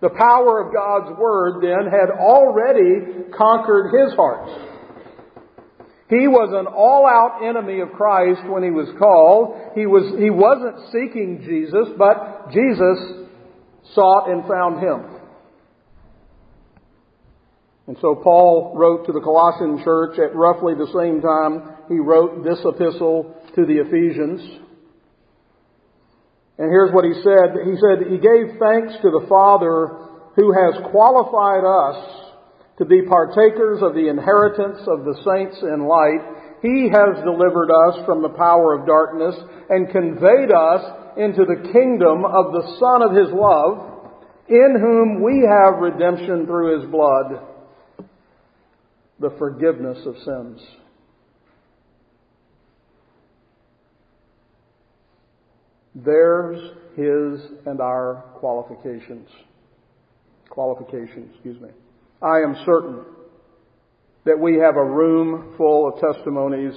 The 0.00 0.10
power 0.10 0.66
of 0.66 0.72
God's 0.72 1.18
Word 1.18 1.62
then 1.62 1.90
had 1.90 2.10
already 2.10 3.30
conquered 3.36 3.92
his 3.92 4.14
heart. 4.14 4.48
He 6.08 6.26
was 6.26 6.50
an 6.52 6.66
all-out 6.66 7.46
enemy 7.46 7.80
of 7.80 7.92
Christ 7.92 8.40
when 8.48 8.64
he 8.64 8.70
was 8.70 8.88
called. 8.98 9.54
He, 9.74 9.86
was, 9.86 10.02
he 10.18 10.30
wasn't 10.30 10.90
seeking 10.90 11.42
Jesus, 11.46 11.94
but 11.98 12.50
Jesus 12.50 13.28
sought 13.94 14.30
and 14.30 14.42
found 14.48 14.80
him. 14.82 15.09
And 17.90 17.98
so 17.98 18.14
Paul 18.14 18.70
wrote 18.78 19.04
to 19.06 19.12
the 19.12 19.18
Colossian 19.18 19.82
church 19.82 20.14
at 20.22 20.30
roughly 20.30 20.78
the 20.78 20.94
same 20.94 21.18
time 21.18 21.74
he 21.90 21.98
wrote 21.98 22.46
this 22.46 22.62
epistle 22.62 23.34
to 23.58 23.66
the 23.66 23.82
Ephesians. 23.82 24.38
And 26.54 26.70
here's 26.70 26.94
what 26.94 27.02
he 27.02 27.18
said. 27.18 27.50
He 27.66 27.74
said, 27.82 28.06
He 28.06 28.22
gave 28.22 28.62
thanks 28.62 28.94
to 29.02 29.10
the 29.10 29.26
Father 29.26 30.06
who 30.38 30.54
has 30.54 30.86
qualified 30.94 31.66
us 31.66 31.98
to 32.78 32.86
be 32.86 33.10
partakers 33.10 33.82
of 33.82 33.98
the 33.98 34.06
inheritance 34.06 34.86
of 34.86 35.02
the 35.02 35.18
saints 35.26 35.58
in 35.58 35.82
light. 35.90 36.62
He 36.62 36.94
has 36.94 37.18
delivered 37.26 37.74
us 37.74 38.06
from 38.06 38.22
the 38.22 38.38
power 38.38 38.78
of 38.78 38.86
darkness 38.86 39.34
and 39.66 39.90
conveyed 39.90 40.54
us 40.54 41.18
into 41.18 41.42
the 41.42 41.58
kingdom 41.74 42.22
of 42.22 42.54
the 42.54 42.70
Son 42.78 43.02
of 43.02 43.18
His 43.18 43.34
love, 43.34 44.14
in 44.46 44.78
whom 44.78 45.26
we 45.26 45.42
have 45.42 45.82
redemption 45.82 46.46
through 46.46 46.78
His 46.78 46.86
blood, 46.86 47.49
the 49.20 49.30
forgiveness 49.38 49.98
of 50.06 50.16
sins. 50.24 50.60
There's 55.94 56.58
his 56.96 57.50
and 57.66 57.80
our 57.80 58.24
qualifications. 58.36 59.28
Qualifications, 60.48 61.30
excuse 61.34 61.60
me. 61.60 61.68
I 62.22 62.38
am 62.38 62.56
certain 62.64 63.04
that 64.24 64.38
we 64.38 64.54
have 64.54 64.76
a 64.76 64.84
room 64.84 65.54
full 65.56 65.88
of 65.88 66.00
testimonies 66.00 66.74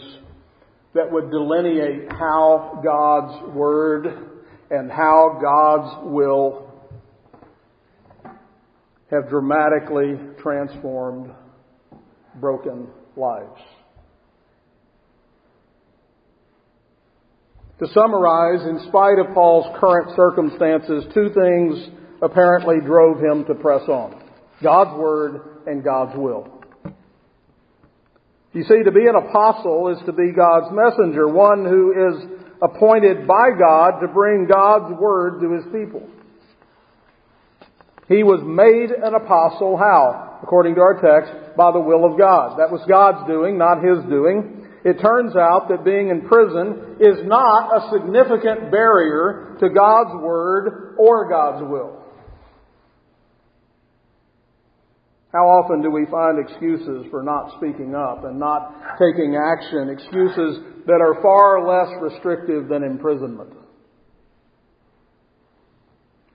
that 0.93 1.11
would 1.11 1.31
delineate 1.31 2.11
how 2.11 2.81
God's 2.83 3.53
Word 3.55 4.05
and 4.69 4.91
how 4.91 5.39
God's 5.41 6.11
will 6.11 6.71
have 9.09 9.29
dramatically 9.29 10.17
transformed 10.41 11.31
broken 12.39 12.87
lives. 13.15 13.61
To 17.79 17.87
summarize, 17.93 18.65
in 18.65 18.79
spite 18.87 19.19
of 19.19 19.33
Paul's 19.33 19.65
current 19.79 20.15
circumstances, 20.15 21.05
two 21.13 21.29
things 21.33 21.89
apparently 22.21 22.75
drove 22.85 23.19
him 23.19 23.45
to 23.45 23.55
press 23.55 23.81
on. 23.89 24.23
God's 24.61 24.97
Word 24.97 25.63
and 25.67 25.83
God's 25.83 26.17
will. 26.17 26.47
You 28.53 28.63
see, 28.63 28.83
to 28.83 28.91
be 28.91 29.07
an 29.07 29.15
apostle 29.15 29.89
is 29.89 30.05
to 30.05 30.13
be 30.13 30.31
God's 30.31 30.67
messenger, 30.71 31.27
one 31.27 31.65
who 31.65 31.91
is 31.91 32.39
appointed 32.61 33.27
by 33.27 33.49
God 33.59 33.99
to 33.99 34.07
bring 34.07 34.47
God's 34.47 34.93
Word 34.99 35.41
to 35.41 35.51
His 35.51 35.65
people. 35.73 36.07
He 38.07 38.23
was 38.23 38.41
made 38.45 38.91
an 38.91 39.15
apostle 39.15 39.77
how? 39.77 40.32
According 40.43 40.75
to 40.75 40.81
our 40.81 40.99
text, 40.99 41.55
by 41.57 41.71
the 41.71 41.79
will 41.79 42.05
of 42.05 42.19
God. 42.19 42.59
That 42.59 42.69
was 42.69 42.83
God's 42.87 43.25
doing, 43.25 43.57
not 43.57 43.79
His 43.81 44.03
doing 44.11 44.63
it 44.83 44.99
turns 44.99 45.35
out 45.35 45.69
that 45.69 45.85
being 45.85 46.09
in 46.09 46.27
prison 46.27 46.97
is 46.99 47.23
not 47.23 47.71
a 47.71 47.89
significant 47.91 48.69
barrier 48.69 49.55
to 49.61 49.69
God's 49.69 50.21
Word 50.21 50.95
or 50.99 51.29
God's 51.29 51.63
will. 51.63 52.03
How 55.31 55.47
often 55.47 55.81
do 55.81 55.89
we 55.89 56.05
find 56.11 56.37
excuses 56.37 57.07
for 57.09 57.23
not 57.23 57.55
speaking 57.57 57.95
up 57.95 58.25
and 58.25 58.37
not 58.37 58.99
taking 58.99 59.39
action, 59.39 59.89
excuses 59.89 60.59
that 60.85 60.99
are 61.01 61.21
far 61.23 61.65
less 61.65 61.89
restrictive 62.01 62.67
than 62.67 62.83
imprisonment? 62.83 63.53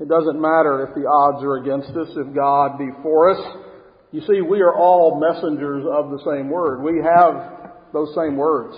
It 0.00 0.08
doesn't 0.08 0.40
matter 0.40 0.88
if 0.88 0.94
the 0.94 1.06
odds 1.06 1.44
are 1.44 1.56
against 1.56 1.90
us, 1.90 2.08
if 2.16 2.34
God 2.34 2.78
be 2.78 2.88
for 3.02 3.30
us. 3.30 3.67
You 4.10 4.22
see, 4.22 4.40
we 4.40 4.60
are 4.62 4.74
all 4.74 5.20
messengers 5.20 5.84
of 5.86 6.10
the 6.10 6.18
same 6.24 6.48
word. 6.48 6.82
We 6.82 7.02
have 7.04 7.72
those 7.92 8.14
same 8.14 8.36
words. 8.36 8.76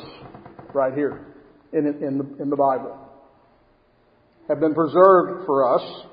right 0.75 0.93
here 0.95 1.27
in, 1.73 1.87
in, 1.87 2.19
the, 2.19 2.43
in 2.43 2.51
the 2.51 2.57
Bible, 2.57 2.99
have 4.49 4.59
been 4.59 4.75
preserved 4.75 5.47
for 5.47 5.77
us. 5.77 6.07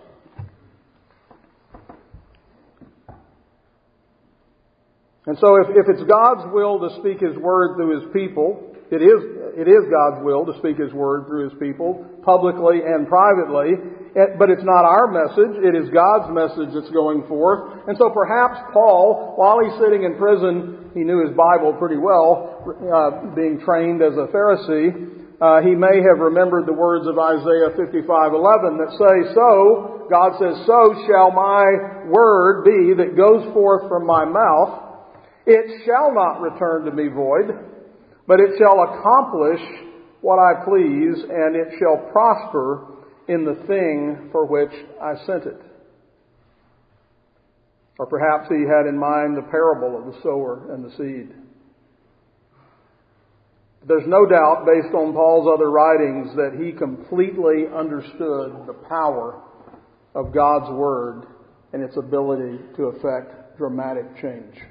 And 5.25 5.37
so 5.41 5.57
if, 5.57 5.69
if 5.69 5.85
it's 5.89 6.09
God's 6.09 6.53
will 6.53 6.79
to 6.79 6.99
speak 6.99 7.19
His 7.19 7.35
word 7.37 7.75
through 7.75 8.01
His 8.01 8.13
people, 8.13 8.71
it 8.91 9.01
is, 9.01 9.19
it 9.57 9.67
is 9.67 9.83
God's 9.91 10.23
will 10.23 10.45
to 10.45 10.53
speak 10.59 10.77
His 10.77 10.93
word 10.93 11.25
through 11.27 11.49
His 11.49 11.59
people, 11.59 12.05
publicly 12.23 12.79
and 12.85 13.07
privately, 13.07 13.73
but 14.39 14.49
it's 14.49 14.65
not 14.65 14.81
our 14.81 15.05
message, 15.05 15.61
it 15.61 15.77
is 15.77 15.93
God's 15.93 16.33
message 16.33 16.73
that's 16.73 16.89
going 16.89 17.21
forth. 17.29 17.85
And 17.85 17.93
so 18.01 18.09
perhaps 18.09 18.57
Paul, 18.73 19.37
while 19.37 19.61
he's 19.61 19.77
sitting 19.77 20.09
in 20.09 20.17
prison, 20.17 20.89
he 20.97 21.05
knew 21.05 21.21
his 21.21 21.37
Bible 21.37 21.77
pretty 21.77 22.01
well, 22.01 22.65
uh, 22.65 23.35
being 23.37 23.61
trained 23.61 24.01
as 24.01 24.17
a 24.17 24.25
Pharisee, 24.33 25.17
uh, 25.37 25.61
he 25.61 25.77
may 25.77 26.01
have 26.01 26.17
remembered 26.17 26.65
the 26.65 26.73
words 26.73 27.05
of 27.05 27.19
Isaiah 27.19 27.69
55:11 27.77 28.81
that 28.81 28.89
say, 28.97 29.33
"So 29.35 30.07
God 30.09 30.33
says, 30.39 30.65
so 30.65 30.95
shall 31.05 31.29
my 31.29 32.09
word 32.09 32.63
be 32.63 32.93
that 32.97 33.15
goes 33.15 33.45
forth 33.53 33.87
from 33.87 34.07
my 34.07 34.25
mouth; 34.25 34.81
it 35.45 35.85
shall 35.85 36.11
not 36.11 36.41
return 36.41 36.85
to 36.85 36.91
me 36.91 37.09
void, 37.09 37.53
but 38.25 38.39
it 38.39 38.57
shall 38.57 38.81
accomplish 38.81 39.61
what 40.21 40.39
I 40.39 40.65
please, 40.65 41.23
and 41.23 41.55
it 41.55 41.77
shall 41.77 41.97
prosper 42.11 42.96
in 43.27 43.45
the 43.45 43.55
thing 43.67 44.29
for 44.31 44.45
which 44.45 44.73
I 45.01 45.15
sent 45.25 45.45
it." 45.45 45.61
Or 47.99 48.05
perhaps 48.05 48.47
he 48.49 48.61
had 48.61 48.85
in 48.85 48.97
mind 48.97 49.35
the 49.35 49.49
parable 49.49 49.97
of 49.97 50.05
the 50.05 50.21
sower 50.21 50.71
and 50.71 50.85
the 50.85 50.91
seed. 50.91 51.33
There's 53.85 54.07
no 54.07 54.25
doubt, 54.25 54.65
based 54.65 54.93
on 54.93 55.13
Paul's 55.13 55.47
other 55.47 55.71
writings, 55.71 56.35
that 56.35 56.53
he 56.53 56.73
completely 56.73 57.67
understood 57.67 58.67
the 58.67 58.75
power 58.87 59.41
of 60.13 60.33
God's 60.33 60.69
Word 60.71 61.25
and 61.73 61.81
its 61.81 61.95
ability 61.95 62.59
to 62.75 62.87
effect 62.87 63.57
dramatic 63.57 64.15
change. 64.21 64.61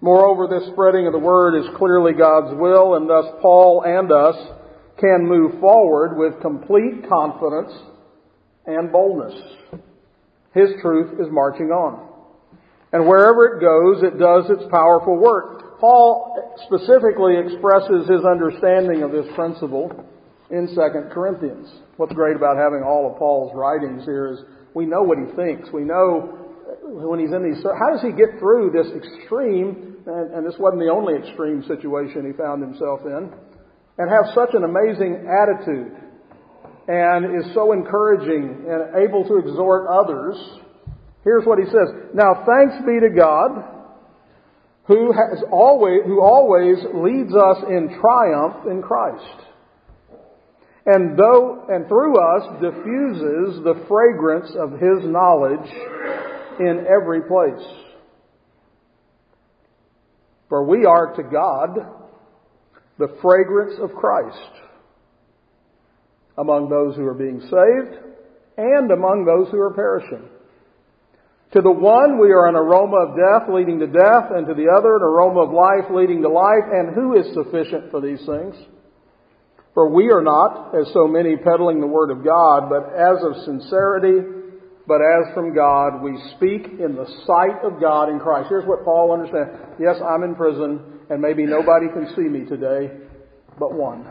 Moreover, 0.00 0.46
this 0.46 0.68
spreading 0.72 1.06
of 1.06 1.12
the 1.12 1.18
Word 1.18 1.56
is 1.56 1.68
clearly 1.76 2.12
God's 2.12 2.54
will, 2.54 2.94
and 2.94 3.08
thus 3.08 3.26
Paul 3.40 3.82
and 3.82 4.12
us 4.12 4.36
can 4.98 5.26
move 5.26 5.60
forward 5.60 6.16
with 6.16 6.40
complete 6.40 7.08
confidence 7.08 7.72
and 8.66 8.90
boldness. 8.90 9.34
His 10.54 10.70
truth 10.80 11.20
is 11.20 11.26
marching 11.30 11.68
on. 11.68 12.08
And 12.92 13.06
wherever 13.06 13.56
it 13.56 13.60
goes, 13.60 14.02
it 14.02 14.18
does 14.18 14.48
its 14.48 14.64
powerful 14.70 15.18
work. 15.18 15.78
Paul 15.78 16.56
specifically 16.64 17.36
expresses 17.36 18.08
his 18.08 18.24
understanding 18.24 19.02
of 19.02 19.12
this 19.12 19.26
principle 19.34 19.92
in 20.50 20.68
2 20.68 20.74
Corinthians. 21.12 21.68
What's 21.98 22.14
great 22.14 22.36
about 22.36 22.56
having 22.56 22.82
all 22.82 23.10
of 23.10 23.18
Paul's 23.18 23.52
writings 23.54 24.04
here 24.04 24.32
is 24.32 24.38
we 24.72 24.86
know 24.86 25.02
what 25.02 25.18
he 25.18 25.28
thinks. 25.36 25.68
We 25.72 25.82
know 25.82 26.46
when 26.84 27.20
he's 27.20 27.32
in 27.32 27.42
these, 27.44 27.62
how 27.62 27.92
does 27.92 28.02
he 28.02 28.12
get 28.12 28.38
through 28.38 28.70
this 28.70 28.86
extreme, 28.94 29.96
and, 30.06 30.34
and 30.34 30.46
this 30.46 30.54
wasn't 30.58 30.80
the 30.80 30.90
only 30.90 31.14
extreme 31.16 31.62
situation 31.66 32.24
he 32.24 32.32
found 32.32 32.62
himself 32.62 33.00
in, 33.04 33.32
and 33.98 34.10
have 34.10 34.34
such 34.34 34.54
an 34.54 34.64
amazing 34.64 35.26
attitude 35.26 35.92
and 36.88 37.40
is 37.40 37.52
so 37.54 37.72
encouraging 37.72 38.66
and 38.68 38.96
able 38.96 39.24
to 39.26 39.38
exhort 39.38 39.88
others. 39.88 40.36
Here's 41.24 41.44
what 41.44 41.58
he 41.58 41.64
says. 41.66 41.88
Now 42.14 42.44
thanks 42.46 42.76
be 42.86 43.00
to 43.00 43.10
God 43.10 43.76
who 44.86 45.12
has 45.12 45.42
always, 45.50 46.02
who 46.06 46.22
always 46.22 46.76
leads 46.94 47.34
us 47.34 47.56
in 47.68 47.98
triumph 48.00 48.66
in 48.70 48.82
Christ. 48.82 49.46
And 50.86 51.18
though, 51.18 51.64
and 51.68 51.88
through 51.88 52.14
us 52.16 52.62
diffuses 52.62 53.64
the 53.64 53.84
fragrance 53.88 54.52
of 54.56 54.72
His 54.72 55.04
knowledge 55.04 55.68
in 56.60 56.86
every 56.88 57.22
place. 57.22 57.66
For 60.48 60.64
we 60.64 60.86
are 60.86 61.16
to 61.16 61.22
God 61.24 61.78
the 62.98 63.16
fragrance 63.20 63.74
of 63.80 63.94
Christ 63.94 64.50
among 66.38 66.68
those 66.68 66.96
who 66.96 67.04
are 67.04 67.14
being 67.14 67.40
saved 67.40 68.04
and 68.56 68.90
among 68.90 69.24
those 69.24 69.50
who 69.50 69.60
are 69.60 69.74
perishing. 69.74 70.28
To 71.52 71.60
the 71.62 71.70
one 71.70 72.18
we 72.18 72.32
are 72.32 72.48
an 72.48 72.56
aroma 72.56 73.08
of 73.08 73.16
death 73.16 73.48
leading 73.48 73.78
to 73.78 73.86
death, 73.86 74.32
and 74.34 74.46
to 74.46 74.54
the 74.54 74.68
other 74.68 74.96
an 74.96 75.02
aroma 75.02 75.46
of 75.46 75.52
life 75.52 75.88
leading 75.94 76.20
to 76.22 76.28
life. 76.28 76.66
And 76.72 76.94
who 76.94 77.16
is 77.16 77.32
sufficient 77.32 77.90
for 77.90 78.00
these 78.00 78.18
things? 78.26 78.56
For 79.72 79.88
we 79.88 80.10
are 80.10 80.22
not, 80.22 80.74
as 80.74 80.92
so 80.92 81.06
many, 81.06 81.36
peddling 81.36 81.80
the 81.80 81.86
word 81.86 82.10
of 82.10 82.24
God, 82.24 82.68
but 82.68 82.90
as 82.96 83.22
of 83.22 83.44
sincerity, 83.44 84.24
but 84.88 85.00
as 85.00 85.32
from 85.34 85.54
God, 85.54 86.02
we 86.02 86.18
speak 86.36 86.80
in 86.80 86.96
the 86.96 87.06
sight 87.26 87.62
of 87.62 87.80
God 87.80 88.08
in 88.08 88.18
Christ. 88.18 88.48
Here's 88.48 88.66
what 88.66 88.84
Paul 88.84 89.12
understands. 89.12 89.76
Yes, 89.78 89.96
I'm 90.02 90.24
in 90.24 90.34
prison, 90.34 90.95
and 91.10 91.20
maybe 91.20 91.46
nobody 91.46 91.86
can 91.88 92.08
see 92.16 92.22
me 92.22 92.44
today, 92.44 92.90
but 93.58 93.72
one. 93.72 94.06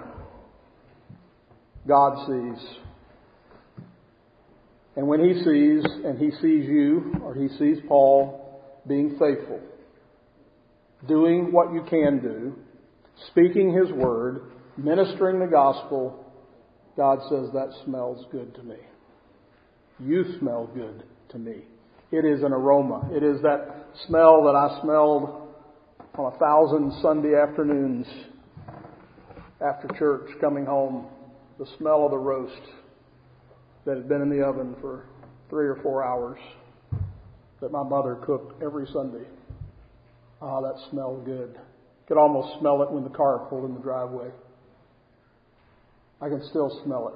God 1.87 2.25
sees. 2.27 2.67
And 4.95 5.07
when 5.07 5.19
he 5.19 5.33
sees, 5.43 5.83
and 6.05 6.17
he 6.17 6.31
sees 6.41 6.67
you, 6.67 7.15
or 7.23 7.35
he 7.35 7.49
sees 7.59 7.77
Paul 7.87 8.61
being 8.87 9.11
faithful, 9.11 9.59
doing 11.07 11.51
what 11.51 11.73
you 11.73 11.83
can 11.89 12.21
do, 12.21 12.55
speaking 13.29 13.73
his 13.73 13.91
word, 13.91 14.51
ministering 14.77 15.39
the 15.39 15.47
gospel, 15.47 16.25
God 16.95 17.19
says, 17.29 17.49
that 17.53 17.73
smells 17.83 18.25
good 18.31 18.55
to 18.55 18.63
me. 18.63 18.77
You 19.99 20.37
smell 20.39 20.69
good 20.73 21.03
to 21.29 21.37
me. 21.37 21.63
It 22.11 22.25
is 22.25 22.43
an 22.43 22.53
aroma. 22.53 23.09
It 23.11 23.23
is 23.23 23.41
that 23.41 23.87
smell 24.07 24.43
that 24.43 24.55
I 24.55 24.81
smelled 24.81 25.44
on 26.17 26.33
a 26.33 26.37
thousand 26.37 26.93
Sunday 27.01 27.35
afternoons 27.35 28.07
after 29.59 29.87
church 29.99 30.29
coming 30.39 30.65
home. 30.65 31.07
The 31.59 31.65
smell 31.77 32.05
of 32.05 32.11
the 32.11 32.17
roast 32.17 32.61
that 33.85 33.97
had 33.97 34.07
been 34.07 34.21
in 34.21 34.29
the 34.29 34.43
oven 34.43 34.75
for 34.81 35.05
three 35.49 35.67
or 35.67 35.77
four 35.81 36.03
hours 36.03 36.39
that 37.61 37.71
my 37.71 37.83
mother 37.83 38.15
cooked 38.25 38.61
every 38.61 38.87
Sunday. 38.93 39.25
Ah, 40.41 40.61
that 40.61 40.75
smelled 40.89 41.25
good. 41.25 41.57
Could 42.07 42.17
almost 42.17 42.59
smell 42.59 42.81
it 42.81 42.91
when 42.91 43.03
the 43.03 43.09
car 43.09 43.47
pulled 43.49 43.65
in 43.65 43.73
the 43.73 43.81
driveway. 43.81 44.29
I 46.21 46.29
can 46.29 46.41
still 46.49 46.81
smell 46.85 47.09
it 47.09 47.15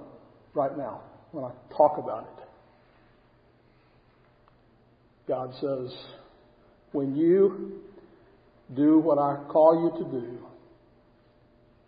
right 0.58 0.78
now 0.78 1.02
when 1.32 1.46
I 1.46 1.52
talk 1.76 1.98
about 1.98 2.24
it. 2.24 2.44
God 5.28 5.54
says, 5.62 5.94
when 6.92 7.16
you 7.16 7.82
do 8.75 8.99
what 8.99 9.17
I 9.17 9.38
call 9.47 9.82
you 9.84 10.03
to 10.03 10.12
do, 10.12 10.38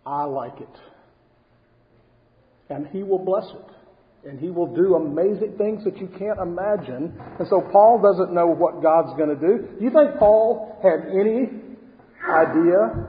I 0.05 0.23
like 0.23 0.59
it. 0.59 0.75
And 2.69 2.87
He 2.87 3.03
will 3.03 3.23
bless 3.23 3.45
it. 3.53 3.71
And 4.23 4.39
he 4.39 4.51
will 4.51 4.67
do 4.67 4.93
amazing 4.93 5.55
things 5.57 5.83
that 5.83 5.97
you 5.97 6.07
can't 6.07 6.37
imagine. 6.39 7.19
And 7.39 7.47
so 7.49 7.59
Paul 7.71 7.99
doesn't 8.03 8.35
know 8.35 8.45
what 8.45 8.83
God's 8.83 9.17
going 9.17 9.29
to 9.29 9.35
do. 9.35 9.67
You 9.83 9.89
think 9.89 10.19
Paul 10.19 10.77
had 10.83 11.09
any 11.09 11.49
idea 12.29 13.07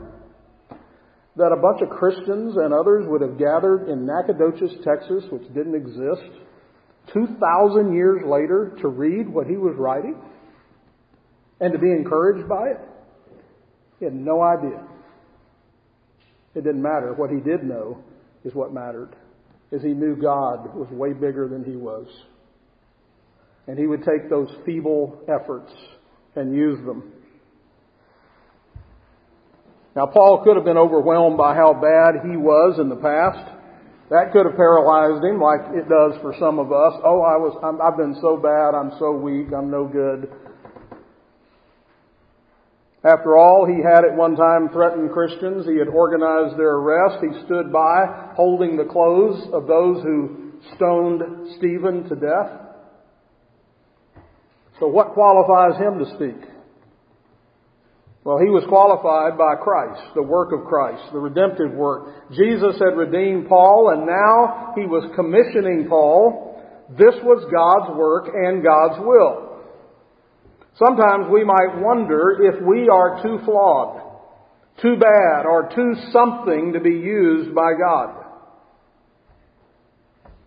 that 1.36 1.52
a 1.52 1.60
bunch 1.60 1.82
of 1.82 1.90
Christians 1.90 2.56
and 2.56 2.72
others 2.72 3.04
would 3.08 3.20
have 3.20 3.38
gathered 3.38 3.88
in 3.88 4.06
Nacogdoches, 4.06 4.72
Texas, 4.84 5.24
which 5.30 5.46
didn't 5.54 5.74
exist, 5.74 6.32
2,000 7.12 7.94
years 7.94 8.22
later 8.24 8.76
to 8.80 8.88
read 8.88 9.28
what 9.28 9.46
he 9.46 9.56
was 9.56 9.74
writing 9.76 10.16
and 11.60 11.72
to 11.72 11.78
be 11.78 11.90
encouraged 11.90 12.48
by 12.48 12.68
it? 12.68 12.80
He 14.02 14.06
had 14.06 14.16
no 14.16 14.42
idea. 14.42 14.82
It 16.56 16.64
didn't 16.64 16.82
matter. 16.82 17.14
What 17.14 17.30
he 17.30 17.38
did 17.38 17.62
know 17.62 18.02
is 18.44 18.52
what 18.52 18.74
mattered 18.74 19.14
is 19.70 19.80
he 19.80 19.90
knew 19.90 20.16
God 20.16 20.74
was 20.74 20.88
way 20.90 21.12
bigger 21.12 21.46
than 21.46 21.62
he 21.62 21.76
was. 21.76 22.08
And 23.68 23.78
he 23.78 23.86
would 23.86 24.02
take 24.02 24.28
those 24.28 24.48
feeble 24.66 25.22
efforts 25.28 25.70
and 26.34 26.52
use 26.52 26.84
them. 26.84 27.12
Now, 29.94 30.06
Paul 30.06 30.42
could 30.42 30.56
have 30.56 30.64
been 30.64 30.76
overwhelmed 30.76 31.36
by 31.36 31.54
how 31.54 31.72
bad 31.72 32.28
he 32.28 32.36
was 32.36 32.80
in 32.80 32.88
the 32.88 32.96
past. 32.96 33.52
That 34.10 34.32
could 34.32 34.46
have 34.46 34.56
paralyzed 34.56 35.22
him 35.24 35.40
like 35.40 35.60
it 35.76 35.88
does 35.88 36.20
for 36.20 36.34
some 36.40 36.58
of 36.58 36.72
us. 36.72 37.00
Oh, 37.04 37.22
I 37.22 37.36
was, 37.36 37.56
i 37.62 37.84
have 37.84 37.96
been 37.96 38.18
so 38.20 38.36
bad, 38.36 38.74
I'm 38.74 38.98
so 38.98 39.12
weak, 39.12 39.54
I'm 39.56 39.70
no 39.70 39.86
good. 39.86 40.28
After 43.04 43.36
all, 43.36 43.66
he 43.66 43.82
had 43.82 44.04
at 44.04 44.16
one 44.16 44.36
time 44.36 44.68
threatened 44.68 45.10
Christians. 45.10 45.66
He 45.66 45.78
had 45.78 45.88
organized 45.88 46.56
their 46.56 46.76
arrest. 46.76 47.18
He 47.20 47.44
stood 47.46 47.72
by 47.72 48.32
holding 48.36 48.76
the 48.76 48.84
clothes 48.84 49.42
of 49.52 49.66
those 49.66 50.02
who 50.04 50.52
stoned 50.76 51.56
Stephen 51.58 52.08
to 52.08 52.14
death. 52.14 52.62
So 54.78 54.86
what 54.86 55.14
qualifies 55.14 55.80
him 55.80 55.98
to 55.98 56.14
speak? 56.14 56.48
Well, 58.24 58.38
he 58.38 58.50
was 58.50 58.62
qualified 58.68 59.34
by 59.34 59.58
Christ, 59.58 60.14
the 60.14 60.22
work 60.22 60.54
of 60.54 60.64
Christ, 60.70 61.02
the 61.12 61.18
redemptive 61.18 61.72
work. 61.72 62.30
Jesus 62.30 62.78
had 62.78 62.94
redeemed 62.94 63.48
Paul 63.48 63.90
and 63.90 64.06
now 64.06 64.74
he 64.76 64.86
was 64.86 65.10
commissioning 65.16 65.88
Paul. 65.88 66.62
This 66.90 67.18
was 67.26 67.42
God's 67.50 67.98
work 67.98 68.30
and 68.30 68.62
God's 68.62 69.02
will. 69.02 69.51
Sometimes 70.78 71.26
we 71.30 71.44
might 71.44 71.78
wonder 71.78 72.38
if 72.42 72.62
we 72.62 72.88
are 72.88 73.22
too 73.22 73.38
flawed, 73.44 74.00
too 74.80 74.96
bad, 74.96 75.44
or 75.44 75.70
too 75.74 75.94
something 76.12 76.72
to 76.72 76.80
be 76.80 76.90
used 76.90 77.54
by 77.54 77.72
God. 77.78 78.24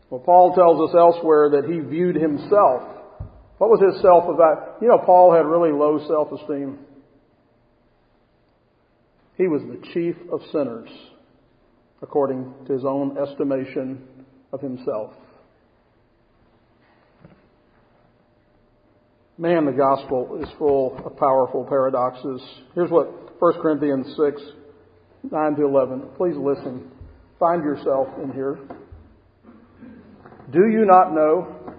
Well, 0.10 0.22
Paul 0.22 0.56
tells 0.56 0.90
us 0.90 0.96
elsewhere 0.98 1.50
that 1.52 1.70
he 1.70 1.80
viewed 1.80 2.16
himself. 2.16 2.84
What 3.58 3.70
was 3.70 3.82
his 3.94 4.02
self 4.02 4.26
about? 4.26 4.82
You 4.82 4.88
know, 4.88 4.98
Paul 4.98 5.34
had 5.34 5.46
really 5.46 5.72
low 5.72 6.00
self-esteem. 6.08 6.80
He 9.38 9.48
was 9.48 9.62
the 9.64 9.82
chief 9.94 10.16
of 10.32 10.42
sinners, 10.52 10.90
according 12.02 12.54
to 12.68 12.74
his 12.74 12.86
own 12.86 13.18
estimation 13.18 14.08
of 14.52 14.62
himself. 14.62 15.12
Man, 19.38 19.66
the 19.66 19.74
gospel 19.74 20.40
is 20.42 20.48
full 20.58 20.98
of 21.06 21.18
powerful 21.18 21.66
paradoxes. 21.68 22.42
Here's 22.74 22.90
what 22.90 23.42
1 23.42 23.62
Corinthians 23.62 24.08
6, 24.16 24.42
9 25.30 25.56
to 25.56 25.66
11. 25.66 26.04
Please 26.16 26.38
listen. 26.38 26.90
Find 27.38 27.62
yourself 27.62 28.08
in 28.24 28.32
here. 28.32 28.58
Do 30.54 30.70
you 30.70 30.86
not 30.86 31.14
know 31.14 31.76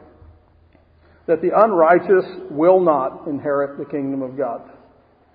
that 1.27 1.41
the 1.41 1.51
unrighteous 1.57 2.27
will 2.51 2.79
not 2.79 3.27
inherit 3.27 3.79
the 3.79 3.87
kingdom 3.87 4.21
of 4.21 4.37
God? 4.37 4.71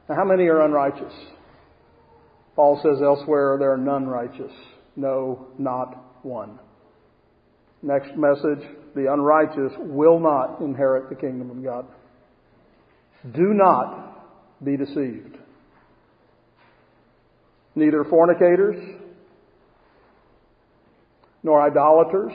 Now, 0.08 0.16
how 0.16 0.26
many 0.26 0.44
are 0.44 0.62
unrighteous? 0.62 1.14
Paul 2.56 2.80
says 2.84 3.02
elsewhere, 3.02 3.58
there 3.60 3.74
are 3.74 3.78
none 3.78 4.06
righteous. 4.06 4.52
No, 4.96 5.48
not 5.58 6.24
one. 6.24 6.60
Next 7.82 8.16
message, 8.16 8.64
the 8.96 9.12
unrighteous 9.12 9.74
will 9.80 10.20
not 10.20 10.62
inherit 10.62 11.10
the 11.10 11.16
kingdom 11.16 11.50
of 11.50 11.64
God. 11.64 11.88
Do 13.24 13.54
not 13.54 14.64
be 14.64 14.78
deceived. 14.78 15.38
Neither 17.76 18.04
fornicators, 18.10 18.76
nor 21.44 21.62
idolaters, 21.66 22.34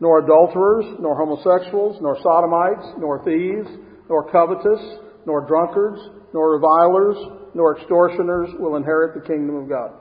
nor 0.00 0.20
adulterers, 0.20 0.84
nor 1.00 1.16
homosexuals, 1.16 2.00
nor 2.00 2.16
sodomites, 2.22 2.86
nor 2.98 3.24
thieves, 3.24 3.68
nor 4.08 4.30
covetous, 4.30 4.80
nor 5.26 5.46
drunkards, 5.46 6.00
nor 6.32 6.54
revilers, 6.54 7.16
nor 7.54 7.76
extortioners 7.78 8.48
will 8.58 8.76
inherit 8.76 9.14
the 9.14 9.26
kingdom 9.26 9.56
of 9.56 9.68
God. 9.68 9.92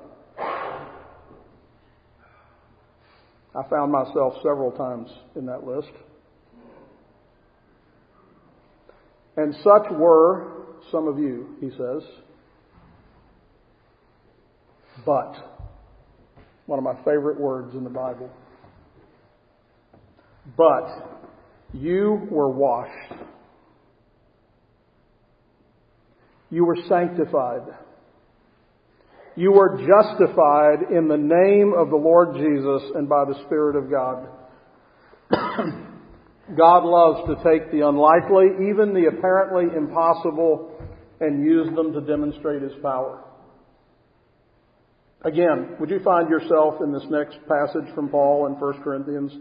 I 3.55 3.67
found 3.69 3.91
myself 3.91 4.35
several 4.43 4.71
times 4.71 5.09
in 5.35 5.45
that 5.47 5.65
list. 5.65 5.89
And 9.37 9.53
such 9.63 9.91
were 9.91 10.51
some 10.91 11.07
of 11.07 11.19
you, 11.19 11.55
he 11.61 11.69
says. 11.69 12.03
But, 15.05 15.35
one 16.65 16.79
of 16.79 16.83
my 16.83 16.95
favorite 17.05 17.39
words 17.39 17.75
in 17.75 17.83
the 17.83 17.89
Bible. 17.89 18.29
But 20.57 21.19
you 21.73 22.27
were 22.31 22.49
washed. 22.49 23.13
You 26.49 26.65
were 26.65 26.77
sanctified. 26.89 27.61
You 29.35 29.51
were 29.51 29.77
justified 29.77 30.91
in 30.91 31.07
the 31.07 31.17
name 31.17 31.73
of 31.77 31.89
the 31.89 31.95
Lord 31.95 32.35
Jesus 32.35 32.91
and 32.95 33.07
by 33.07 33.25
the 33.25 33.35
Spirit 33.45 33.75
of 33.75 33.91
God. 33.91 34.29
God 36.55 36.85
loves 36.85 37.27
to 37.27 37.35
take 37.43 37.71
the 37.71 37.87
unlikely, 37.87 38.69
even 38.69 38.93
the 38.93 39.07
apparently 39.07 39.75
impossible, 39.75 40.71
and 41.19 41.43
use 41.43 41.67
them 41.75 41.91
to 41.93 42.01
demonstrate 42.01 42.61
His 42.61 42.73
power. 42.81 43.23
Again, 45.23 45.75
would 45.79 45.89
you 45.89 45.99
find 46.03 46.29
yourself 46.29 46.75
in 46.81 46.93
this 46.93 47.03
next 47.09 47.37
passage 47.49 47.93
from 47.95 48.09
Paul 48.09 48.45
in 48.45 48.53
1 48.53 48.81
Corinthians? 48.81 49.33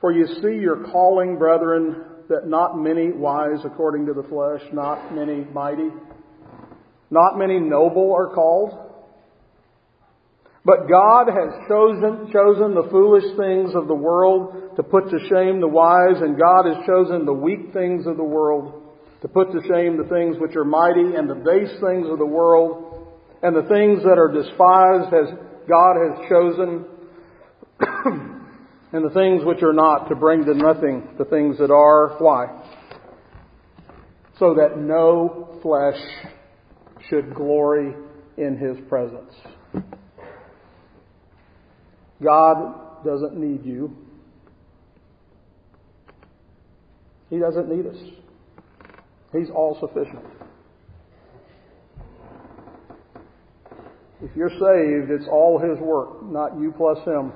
For 0.00 0.12
you 0.12 0.26
see 0.42 0.58
your 0.60 0.86
calling, 0.90 1.38
brethren, 1.38 2.04
that 2.28 2.46
not 2.46 2.78
many 2.78 3.12
wise 3.12 3.60
according 3.64 4.06
to 4.06 4.12
the 4.12 4.22
flesh, 4.24 4.62
not 4.72 5.14
many 5.14 5.44
mighty, 5.52 5.88
not 7.10 7.38
many 7.38 7.58
noble 7.58 8.12
are 8.14 8.34
called. 8.34 8.87
But 10.68 10.86
God 10.86 11.28
has 11.28 11.66
chosen, 11.66 12.30
chosen 12.30 12.74
the 12.74 12.86
foolish 12.90 13.24
things 13.38 13.74
of 13.74 13.88
the 13.88 13.94
world 13.94 14.76
to 14.76 14.82
put 14.82 15.08
to 15.08 15.18
shame 15.30 15.62
the 15.62 15.66
wise, 15.66 16.20
and 16.20 16.38
God 16.38 16.66
has 16.66 16.84
chosen 16.84 17.24
the 17.24 17.32
weak 17.32 17.72
things 17.72 18.06
of 18.06 18.18
the 18.18 18.22
world 18.22 18.82
to 19.22 19.28
put 19.28 19.50
to 19.52 19.62
shame 19.62 19.96
the 19.96 20.06
things 20.10 20.36
which 20.38 20.54
are 20.56 20.66
mighty, 20.66 21.16
and 21.16 21.26
the 21.26 21.36
base 21.36 21.72
things 21.80 22.06
of 22.10 22.18
the 22.18 22.26
world, 22.26 23.08
and 23.42 23.56
the 23.56 23.62
things 23.62 24.02
that 24.02 24.18
are 24.18 24.30
despised 24.30 25.14
as 25.14 25.32
God 25.66 25.96
has 26.04 26.28
chosen, 26.28 26.84
and 28.92 29.02
the 29.02 29.14
things 29.14 29.46
which 29.46 29.62
are 29.62 29.72
not 29.72 30.10
to 30.10 30.16
bring 30.16 30.44
to 30.44 30.52
nothing 30.52 31.14
the 31.16 31.24
things 31.24 31.56
that 31.60 31.70
are. 31.70 32.18
Why? 32.18 32.44
So 34.38 34.52
that 34.52 34.76
no 34.76 35.58
flesh 35.62 35.98
should 37.08 37.34
glory 37.34 37.94
in 38.36 38.58
his 38.58 38.76
presence. 38.86 39.32
God 42.22 43.04
doesn't 43.04 43.36
need 43.36 43.64
you. 43.64 43.96
He 47.30 47.38
doesn't 47.38 47.68
need 47.68 47.86
us. 47.86 47.96
He's 49.32 49.50
all 49.54 49.78
sufficient. 49.80 50.24
If 54.22 54.34
you're 54.34 54.50
saved, 54.50 55.10
it's 55.10 55.28
all 55.30 55.58
His 55.58 55.78
work, 55.78 56.24
not 56.24 56.58
you 56.58 56.72
plus 56.76 56.98
Him. 57.06 57.32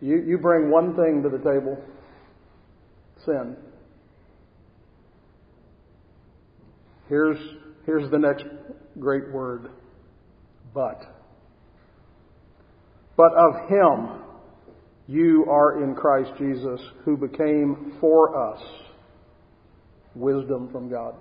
You, 0.00 0.22
you 0.22 0.38
bring 0.38 0.70
one 0.70 0.96
thing 0.96 1.22
to 1.22 1.28
the 1.28 1.38
table 1.38 1.80
sin. 3.24 3.56
Here's, 7.08 7.38
here's 7.86 8.10
the 8.10 8.18
next 8.18 8.44
great 8.98 9.30
word 9.32 9.70
but. 10.74 11.17
But 13.18 13.32
of 13.34 13.68
Him 13.68 14.22
you 15.08 15.44
are 15.50 15.82
in 15.82 15.96
Christ 15.96 16.30
Jesus, 16.38 16.80
who 17.04 17.16
became 17.16 17.96
for 18.00 18.54
us 18.54 18.62
wisdom 20.14 20.70
from 20.70 20.88
God, 20.88 21.14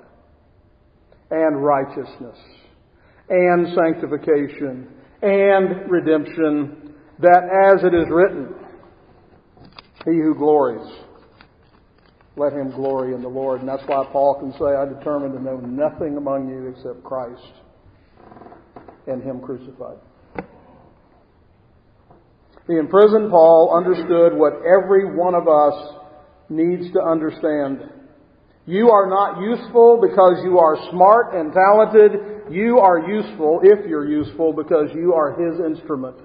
and 1.31 1.63
righteousness, 1.63 2.37
and 3.29 3.75
sanctification, 3.75 4.87
and 5.23 5.89
redemption, 5.89 6.93
that 7.19 7.43
as 7.43 7.83
it 7.83 7.95
is 7.95 8.05
written, 8.11 8.53
He 10.05 10.11
who 10.11 10.35
glories, 10.35 10.87
let 12.35 12.53
him 12.53 12.69
glory 12.69 13.15
in 13.15 13.23
the 13.23 13.27
Lord. 13.27 13.61
And 13.61 13.69
that's 13.69 13.81
why 13.87 14.05
Paul 14.11 14.39
can 14.39 14.51
say, 14.53 14.75
I 14.75 14.85
determined 14.85 15.33
to 15.33 15.43
know 15.43 15.57
nothing 15.57 16.17
among 16.17 16.47
you 16.47 16.67
except 16.67 17.03
Christ 17.03 17.53
and 19.07 19.23
Him 19.23 19.39
crucified. 19.39 19.97
The 22.67 22.77
imprisoned 22.77 23.31
Paul 23.31 23.73
understood 23.75 24.33
what 24.33 24.53
every 24.65 25.15
one 25.15 25.35
of 25.35 25.47
us 25.47 25.95
needs 26.49 26.91
to 26.93 27.01
understand. 27.01 27.79
You 28.65 28.89
are 28.89 29.07
not 29.07 29.41
useful 29.41 29.99
because 30.01 30.43
you 30.43 30.59
are 30.59 30.77
smart 30.91 31.33
and 31.33 31.53
talented. 31.53 32.51
You 32.51 32.79
are 32.79 32.99
useful, 32.99 33.61
if 33.63 33.87
you're 33.87 34.07
useful, 34.07 34.51
because 34.51 34.89
you 34.93 35.13
are 35.13 35.31
His 35.31 35.59
instrument. 35.61 36.17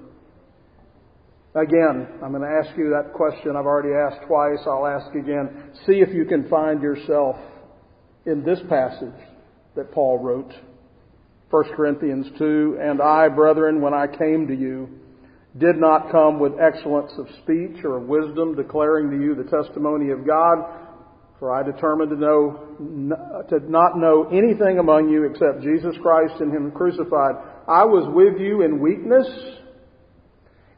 Again, 1.54 2.08
I'm 2.22 2.32
going 2.32 2.42
to 2.42 2.48
ask 2.48 2.76
you 2.76 2.90
that 2.90 3.12
question 3.12 3.54
I've 3.56 3.66
already 3.66 3.92
asked 3.94 4.26
twice. 4.26 4.58
I'll 4.66 4.86
ask 4.86 5.14
again. 5.14 5.70
See 5.86 6.00
if 6.00 6.12
you 6.12 6.24
can 6.24 6.48
find 6.48 6.82
yourself 6.82 7.36
in 8.26 8.42
this 8.42 8.58
passage 8.68 9.14
that 9.76 9.92
Paul 9.92 10.18
wrote. 10.18 10.52
1 11.50 11.64
Corinthians 11.76 12.26
2, 12.38 12.78
And 12.80 13.02
I, 13.02 13.28
brethren, 13.28 13.80
when 13.82 13.92
I 13.92 14.06
came 14.06 14.48
to 14.48 14.56
you, 14.56 14.88
did 15.58 15.76
not 15.76 16.10
come 16.10 16.38
with 16.38 16.52
excellence 16.58 17.12
of 17.18 17.26
speech 17.42 17.84
or 17.84 17.98
of 17.98 18.04
wisdom, 18.04 18.54
declaring 18.54 19.10
to 19.10 19.22
you 19.22 19.34
the 19.34 19.50
testimony 19.50 20.10
of 20.10 20.26
God. 20.26 20.64
For 21.38 21.52
I 21.52 21.62
determined 21.62 22.10
to 22.10 22.16
know, 22.16 23.44
to 23.50 23.70
not 23.70 23.98
know 23.98 24.28
anything 24.30 24.78
among 24.78 25.10
you 25.10 25.24
except 25.24 25.62
Jesus 25.62 25.94
Christ 26.00 26.34
and 26.40 26.54
Him 26.54 26.70
crucified. 26.70 27.34
I 27.68 27.84
was 27.84 28.08
with 28.14 28.40
you 28.40 28.62
in 28.62 28.80
weakness, 28.80 29.26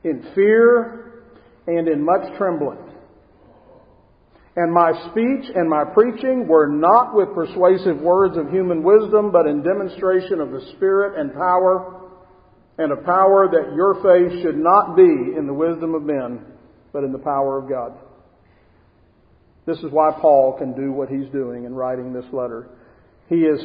in 0.03 0.25
fear, 0.35 1.23
and 1.67 1.87
in 1.87 2.05
much 2.05 2.37
trembling. 2.39 2.79
And 4.57 4.73
my 4.73 4.93
speech 5.11 5.51
and 5.55 5.69
my 5.69 5.85
preaching 5.85 6.47
were 6.47 6.69
not 6.69 7.15
with 7.15 7.35
persuasive 7.35 8.01
words 8.01 8.37
of 8.37 8.51
human 8.51 8.83
wisdom, 8.83 9.33
but 9.33 9.47
in 9.47 9.63
demonstration 9.63 10.41
of 10.41 10.51
the 10.51 10.61
Spirit 10.77 11.19
and 11.19 11.33
power, 11.33 11.94
and 12.79 12.93
a 12.93 12.97
power 12.97 13.49
that 13.51 13.75
your 13.75 13.95
faith 14.03 14.43
should 14.43 14.57
not 14.57 14.97
be 14.97 15.37
in 15.37 15.47
the 15.47 15.55
wisdom 15.55 15.95
of 15.95 16.03
men, 16.03 16.45
but 16.93 17.05
in 17.05 17.13
the 17.13 17.19
power 17.19 17.59
of 17.59 17.69
God. 17.69 17.93
This 19.67 19.79
is 19.79 19.91
why 19.91 20.11
Paul 20.21 20.57
can 20.59 20.75
do 20.75 20.93
what 20.93 21.09
he's 21.09 21.29
doing 21.31 21.65
in 21.65 21.75
writing 21.75 22.13
this 22.13 22.27
letter. 22.33 22.69
He 23.29 23.37
is 23.37 23.61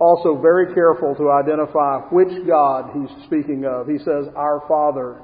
also 0.00 0.40
very 0.40 0.74
careful 0.74 1.14
to 1.14 1.30
identify 1.30 2.00
which 2.10 2.46
God 2.46 2.90
he's 2.92 3.26
speaking 3.26 3.64
of. 3.64 3.86
He 3.86 3.98
says, 3.98 4.26
Our 4.34 4.64
Father, 4.66 5.22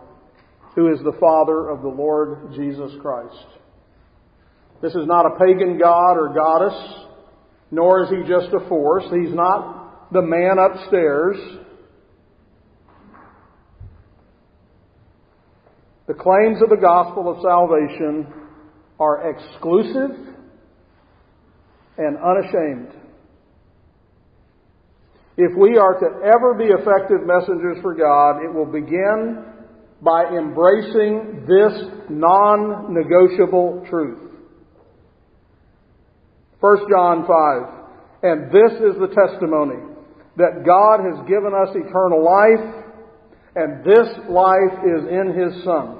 who 0.76 0.92
is 0.92 1.00
the 1.00 1.16
Father 1.18 1.68
of 1.68 1.82
the 1.82 1.88
Lord 1.88 2.52
Jesus 2.54 2.92
Christ. 3.02 3.46
This 4.82 4.94
is 4.94 5.06
not 5.06 5.26
a 5.26 5.38
pagan 5.38 5.78
god 5.78 6.12
or 6.12 6.32
goddess, 6.32 7.06
nor 7.70 8.04
is 8.04 8.10
he 8.10 8.20
just 8.28 8.54
a 8.54 8.66
force. 8.68 9.04
He's 9.12 9.34
not 9.34 10.12
the 10.12 10.22
man 10.22 10.58
upstairs. 10.58 11.36
The 16.10 16.16
claims 16.16 16.60
of 16.60 16.70
the 16.70 16.76
gospel 16.76 17.30
of 17.30 17.40
salvation 17.40 18.26
are 18.98 19.30
exclusive 19.30 20.10
and 21.98 22.16
unashamed. 22.18 22.88
If 25.36 25.56
we 25.56 25.78
are 25.78 26.00
to 26.00 26.06
ever 26.34 26.54
be 26.58 26.64
effective 26.64 27.24
messengers 27.24 27.78
for 27.80 27.94
God, 27.94 28.42
it 28.42 28.52
will 28.52 28.66
begin 28.66 29.44
by 30.02 30.24
embracing 30.36 31.46
this 31.46 31.78
non 32.10 32.92
negotiable 32.92 33.86
truth. 33.88 34.32
1 36.58 36.76
John 36.90 37.24
5. 37.24 38.24
And 38.24 38.50
this 38.50 38.72
is 38.80 38.98
the 38.98 39.14
testimony 39.14 39.94
that 40.38 40.66
God 40.66 41.06
has 41.06 41.24
given 41.28 41.54
us 41.54 41.68
eternal 41.70 42.24
life, 42.24 42.84
and 43.54 43.84
this 43.84 44.08
life 44.28 44.74
is 44.84 45.06
in 45.08 45.38
His 45.38 45.62
Son. 45.62 45.98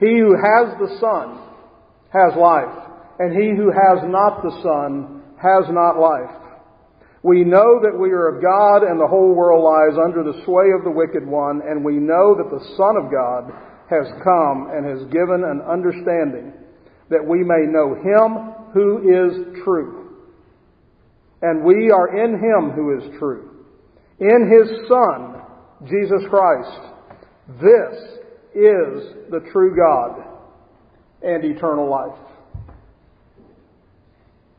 He 0.00 0.18
who 0.18 0.36
has 0.36 0.78
the 0.78 0.96
Son 1.00 1.42
has 2.12 2.36
life, 2.38 2.88
and 3.18 3.34
he 3.34 3.56
who 3.56 3.70
has 3.70 4.04
not 4.06 4.42
the 4.42 4.54
Son 4.62 5.22
has 5.42 5.64
not 5.70 5.98
life. 5.98 6.38
We 7.22 7.42
know 7.42 7.80
that 7.82 7.98
we 7.98 8.10
are 8.10 8.36
of 8.36 8.42
God, 8.42 8.86
and 8.88 9.00
the 9.00 9.08
whole 9.08 9.34
world 9.34 9.64
lies 9.64 9.98
under 9.98 10.22
the 10.22 10.44
sway 10.44 10.70
of 10.76 10.84
the 10.84 10.90
wicked 10.90 11.26
one, 11.26 11.62
and 11.66 11.84
we 11.84 11.94
know 11.94 12.36
that 12.38 12.50
the 12.50 12.64
Son 12.76 12.96
of 12.96 13.10
God 13.10 13.50
has 13.90 14.06
come 14.22 14.70
and 14.70 14.86
has 14.86 15.02
given 15.10 15.42
an 15.42 15.60
understanding 15.66 16.52
that 17.10 17.24
we 17.24 17.42
may 17.42 17.66
know 17.66 17.94
Him 17.94 18.54
who 18.72 18.98
is 19.02 19.64
true. 19.64 20.14
And 21.42 21.64
we 21.64 21.90
are 21.90 22.24
in 22.24 22.34
Him 22.34 22.70
who 22.70 22.98
is 22.98 23.18
true. 23.18 23.64
In 24.20 24.50
His 24.50 24.88
Son, 24.88 25.42
Jesus 25.88 26.22
Christ. 26.30 26.80
This 27.60 28.17
is 28.58 29.30
the 29.30 29.40
true 29.52 29.76
God 29.76 30.24
and 31.22 31.44
eternal 31.44 31.88
life. 31.88 32.18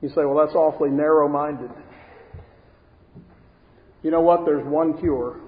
You 0.02 0.10
say, 0.10 0.24
well, 0.26 0.46
that's 0.46 0.56
awfully 0.56 0.90
narrow 0.90 1.28
minded. 1.28 1.72
You 4.02 4.12
know 4.12 4.22
what? 4.22 4.46
There's 4.46 4.66
one 4.66 4.98
cure. 5.00 5.42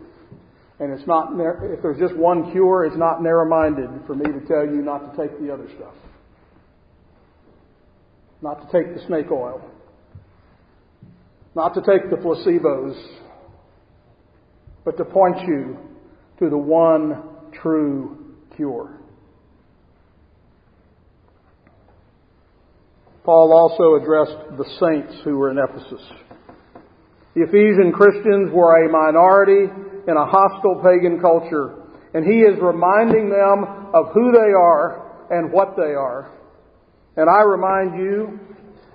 And 0.79 0.91
it's 0.91 1.07
not, 1.07 1.29
if 1.33 1.81
there's 1.81 1.99
just 1.99 2.15
one 2.15 2.51
cure, 2.51 2.85
it's 2.85 2.97
not 2.97 3.21
narrow 3.21 3.47
minded 3.47 4.05
for 4.05 4.15
me 4.15 4.25
to 4.25 4.45
tell 4.47 4.65
you 4.65 4.81
not 4.81 5.15
to 5.15 5.21
take 5.21 5.39
the 5.39 5.53
other 5.53 5.67
stuff 5.75 5.93
not 8.41 8.69
to 8.69 8.77
take 8.77 8.93
the 8.95 9.05
snake 9.05 9.31
oil, 9.31 9.61
not 11.55 11.73
to 11.75 11.81
take 11.81 12.09
the 12.09 12.15
placebos, 12.15 12.95
but 14.83 14.97
to 14.97 15.05
point 15.05 15.39
you 15.47 15.77
to 16.39 16.49
the 16.49 16.57
one 16.57 17.23
true 17.61 18.20
cure. 18.61 18.99
Paul 23.23 23.53
also 23.53 24.01
addressed 24.01 24.57
the 24.57 24.65
saints 24.79 25.21
who 25.23 25.37
were 25.37 25.49
in 25.51 25.57
Ephesus. 25.57 26.01
The 27.33 27.43
Ephesian 27.43 27.91
Christians 27.91 28.51
were 28.51 28.85
a 28.85 28.91
minority 28.91 29.65
in 30.07 30.17
a 30.17 30.25
hostile 30.25 30.81
pagan 30.83 31.19
culture, 31.19 31.73
and 32.13 32.25
he 32.25 32.41
is 32.41 32.59
reminding 32.61 33.29
them 33.29 33.89
of 33.93 34.13
who 34.13 34.31
they 34.31 34.53
are 34.53 35.29
and 35.31 35.51
what 35.51 35.75
they 35.75 35.93
are. 35.93 36.31
And 37.17 37.29
I 37.29 37.41
remind 37.41 37.97
you 37.97 38.39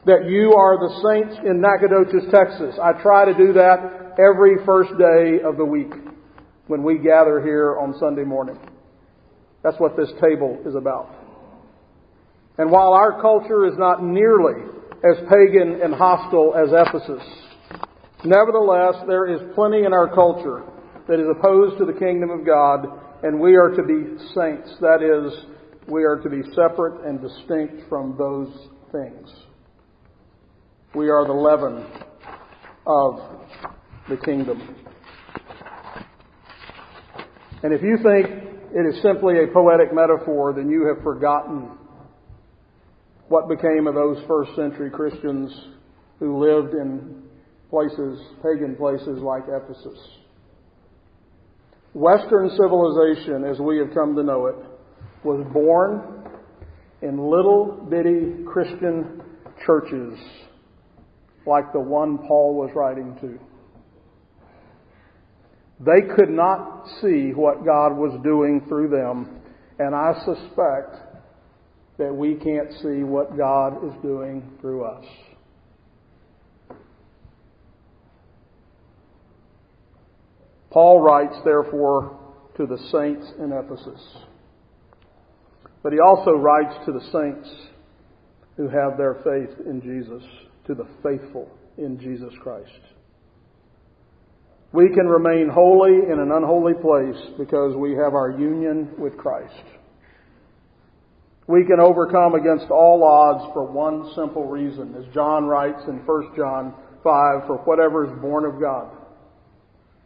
that 0.07 0.29
you 0.29 0.55
are 0.55 0.79
the 0.79 0.95
saints 1.03 1.41
in 1.45 1.61
Nacogdoches, 1.61 2.31
Texas. 2.31 2.79
I 2.83 2.93
try 3.03 3.25
to 3.25 3.35
do 3.35 3.53
that 3.55 4.15
every 4.19 4.65
first 4.65 4.91
day 4.99 5.43
of 5.45 5.57
the 5.57 5.65
week 5.65 5.93
when 6.67 6.83
we 6.83 6.99
gather 6.99 7.41
here 7.43 7.79
on 7.79 7.95
Sunday 7.99 8.25
morning. 8.25 8.59
That's 9.67 9.81
what 9.81 9.97
this 9.97 10.13
table 10.23 10.63
is 10.65 10.77
about. 10.77 11.13
And 12.57 12.71
while 12.71 12.93
our 12.93 13.21
culture 13.21 13.67
is 13.67 13.77
not 13.77 14.01
nearly 14.01 14.63
as 15.03 15.17
pagan 15.29 15.81
and 15.83 15.93
hostile 15.93 16.55
as 16.55 16.69
Ephesus, 16.71 17.27
nevertheless, 18.25 18.95
there 19.09 19.27
is 19.27 19.41
plenty 19.57 19.85
in 19.85 19.93
our 19.93 20.07
culture 20.15 20.63
that 21.09 21.19
is 21.19 21.27
opposed 21.37 21.79
to 21.79 21.85
the 21.85 21.99
kingdom 21.99 22.31
of 22.31 22.47
God, 22.47 22.87
and 23.25 23.41
we 23.41 23.57
are 23.57 23.71
to 23.71 23.83
be 23.83 24.25
saints. 24.37 24.73
That 24.81 25.03
is, 25.03 25.47
we 25.89 26.05
are 26.05 26.21
to 26.23 26.31
be 26.31 26.43
separate 26.55 27.05
and 27.05 27.21
distinct 27.21 27.89
from 27.89 28.15
those 28.17 28.69
things. 28.93 29.29
We 30.95 31.09
are 31.09 31.27
the 31.27 31.33
leaven 31.33 31.85
of 32.87 33.19
the 34.09 34.17
kingdom. 34.19 34.77
And 37.65 37.73
if 37.73 37.83
you 37.83 37.99
think 38.01 38.56
it 38.73 38.95
is 38.95 39.03
simply 39.03 39.35
a 39.43 39.53
poetic 39.53 39.93
metaphor, 39.93 40.53
then 40.55 40.69
you 40.69 40.87
have 40.87 41.03
forgotten 41.03 41.71
what 43.29 43.49
became 43.49 43.87
of 43.87 43.95
those 43.95 44.19
first 44.29 44.55
century 44.55 44.91
Christians 44.91 45.53
who 46.19 46.39
lived 46.39 46.75
in 46.75 47.23
places, 47.71 48.21
pagan 48.43 48.77
places 48.77 49.21
like 49.21 49.45
Ephesus. 49.49 49.99
Western 51.95 52.51
civilization, 52.51 53.45
as 53.45 53.59
we 53.59 53.79
have 53.79 53.93
come 53.95 54.15
to 54.15 54.23
know 54.23 54.47
it, 54.47 54.57
was 55.25 55.45
born 55.53 56.31
in 57.03 57.19
little 57.19 57.87
bitty 57.91 58.45
Christian 58.47 59.23
churches 59.65 60.19
like 61.47 61.73
the 61.73 61.81
one 61.81 62.19
Paul 62.19 62.55
was 62.55 62.71
writing 62.75 63.17
to. 63.21 63.39
They 65.81 66.01
could 66.15 66.31
not 66.31 66.87
see 67.01 67.33
what 67.35 67.65
God 67.65 67.97
was 67.97 68.19
doing 68.23 68.63
through 68.69 68.89
them, 68.89 69.41
and 69.79 69.95
I 69.95 70.15
suspect 70.25 70.97
that 71.99 72.15
we 72.15 72.35
can't 72.35 72.73
see 72.83 73.05
what 73.05 73.37
God 73.37 73.85
is 73.85 73.93
doing 74.03 74.43
through 74.61 74.85
us. 74.85 75.05
Paul 80.71 81.01
writes, 81.01 81.35
therefore, 81.45 82.19
to 82.57 82.67
the 82.67 82.79
saints 82.93 83.27
in 83.39 83.53
Ephesus. 83.53 84.01
But 85.83 85.93
he 85.93 86.01
also 86.01 86.33
writes 86.33 86.75
to 86.85 86.93
the 86.93 87.01
saints 87.13 87.49
who 88.57 88.69
have 88.69 88.99
their 88.99 89.15
faith 89.25 89.67
in 89.67 89.81
Jesus, 89.81 90.23
to 90.67 90.75
the 90.75 90.87
faithful 91.03 91.51
in 91.79 91.99
Jesus 91.99 92.33
Christ. 92.43 92.96
We 94.77 94.91
can 94.91 95.07
remain 95.07 95.49
holy 95.49 96.05
in 96.13 96.21
an 96.21 96.31
unholy 96.33 96.75
place 96.75 97.17
because 97.39 97.75
we 97.75 97.93
have 97.93 98.13
our 98.13 98.31
union 98.31 98.91
with 98.99 99.17
Christ. 99.17 99.65
We 101.47 101.65
can 101.65 101.81
overcome 101.81 102.35
against 102.35 102.71
all 102.71 103.03
odds 103.03 103.51
for 103.55 103.65
one 103.65 104.13
simple 104.15 104.47
reason, 104.47 104.95
as 104.99 105.15
John 105.15 105.47
writes 105.47 105.81
in 105.89 106.05
1 106.05 106.37
John 106.37 106.75
5, 107.03 107.47
for 107.47 107.63
whatever 107.65 108.05
is 108.05 108.21
born 108.21 108.45
of 108.45 108.61
God 108.61 108.91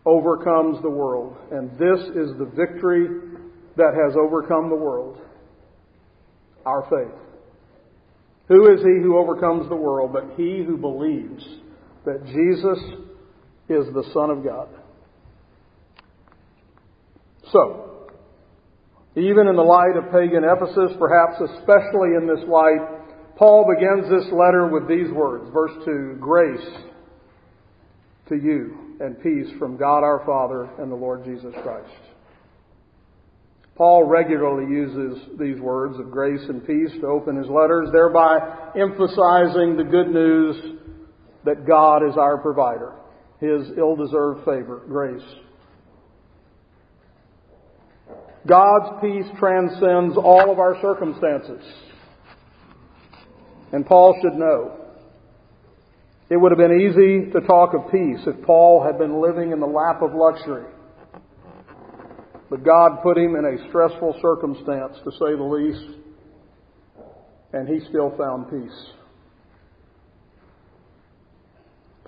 overcomes 0.07 0.81
the 0.83 0.91
world. 0.91 1.37
And 1.51 1.73
this 1.73 2.07
is 2.15 2.39
the 2.39 2.53
victory 2.55 3.09
that 3.77 3.95
has 3.95 4.17
overcome 4.17 4.69
the 4.69 4.77
world 4.77 5.19
our 6.65 6.83
faith. 6.83 7.19
Who 8.47 8.73
is 8.73 8.79
he 8.81 9.03
who 9.03 9.19
overcomes 9.19 9.69
the 9.69 9.75
world 9.75 10.13
but 10.13 10.31
he 10.37 10.63
who 10.65 10.77
believes 10.77 11.43
that 12.05 12.25
Jesus 12.27 12.79
is 13.71 13.87
the 13.95 14.05
Son 14.13 14.31
of 14.31 14.45
God? 14.45 14.69
So, 17.53 18.09
even 19.17 19.49
in 19.49 19.57
the 19.57 19.63
light 19.63 19.97
of 19.97 20.13
pagan 20.13 20.45
Ephesus, 20.45 20.97
perhaps 20.99 21.41
especially 21.41 22.15
in 22.17 22.27
this 22.27 22.47
light, 22.49 23.01
Paul 23.37 23.67
begins 23.75 24.11
this 24.11 24.31
letter 24.33 24.69
with 24.69 24.87
these 24.87 25.11
words. 25.13 25.51
Verse 25.53 25.73
2 25.85 26.19
Grace 26.21 26.69
to 28.29 28.37
you 28.37 28.97
and 29.01 29.21
peace 29.23 29.49
from 29.59 29.77
God 29.77 30.05
our 30.05 30.23
Father 30.25 30.71
and 30.79 30.91
the 30.91 30.97
Lord 30.97 31.25
Jesus 31.25 31.55
Christ. 31.63 31.91
Paul 33.81 34.05
regularly 34.05 34.71
uses 34.71 35.39
these 35.39 35.59
words 35.59 35.99
of 35.99 36.11
grace 36.11 36.43
and 36.51 36.65
peace 36.67 36.93
to 37.01 37.07
open 37.07 37.35
his 37.35 37.49
letters, 37.49 37.89
thereby 37.93 38.37
emphasizing 38.77 39.75
the 39.75 39.89
good 39.91 40.09
news 40.09 40.77
that 41.47 41.67
God 41.67 42.07
is 42.07 42.15
our 42.19 42.37
provider, 42.37 42.93
his 43.41 43.77
ill-deserved 43.77 44.45
favor, 44.45 44.83
grace. 44.87 45.23
God's 48.47 49.01
peace 49.01 49.27
transcends 49.39 50.17
all 50.17 50.51
of 50.51 50.59
our 50.59 50.81
circumstances. 50.81 51.63
And 53.73 53.87
Paul 53.87 54.19
should 54.23 54.35
know. 54.35 54.77
It 56.31 56.37
would 56.37 56.53
have 56.53 56.59
been 56.59 56.81
easy 56.81 57.31
to 57.33 57.41
talk 57.47 57.75
of 57.75 57.91
peace 57.91 58.21
if 58.27 58.45
Paul 58.45 58.85
had 58.85 58.99
been 58.99 59.21
living 59.21 59.53
in 59.53 59.61
the 59.61 59.67
lap 59.67 60.01
of 60.01 60.15
luxury. 60.15 60.65
But 62.49 62.65
God 62.65 63.03
put 63.03 63.17
him 63.17 63.37
in 63.37 63.45
a 63.45 63.69
stressful 63.69 64.19
circumstance, 64.21 64.97
to 65.05 65.11
say 65.13 65.37
the 65.37 65.43
least, 65.43 65.99
and 67.53 67.69
he 67.69 67.81
still 67.89 68.15
found 68.17 68.51
peace. 68.51 68.87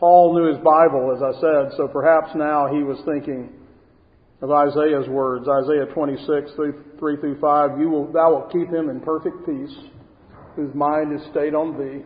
Paul 0.02 0.34
knew 0.34 0.50
his 0.50 0.58
Bible, 0.58 1.14
as 1.14 1.22
I 1.22 1.30
said, 1.38 1.78
so 1.78 1.86
perhaps 1.86 2.34
now 2.34 2.66
he 2.66 2.82
was 2.82 2.98
thinking 3.06 3.54
of 4.42 4.50
Isaiah's 4.50 5.06
words, 5.06 5.46
Isaiah 5.46 5.86
26, 5.94 6.50
3 6.58 6.72
through 6.98 7.38
5. 7.38 7.78
You 7.78 7.88
will, 7.88 8.12
thou 8.12 8.34
wilt 8.34 8.50
keep 8.50 8.66
him 8.66 8.90
in 8.90 8.98
perfect 8.98 9.46
peace, 9.46 9.70
whose 10.56 10.74
mind 10.74 11.14
is 11.14 11.24
stayed 11.30 11.54
on 11.54 11.78
thee, 11.78 12.02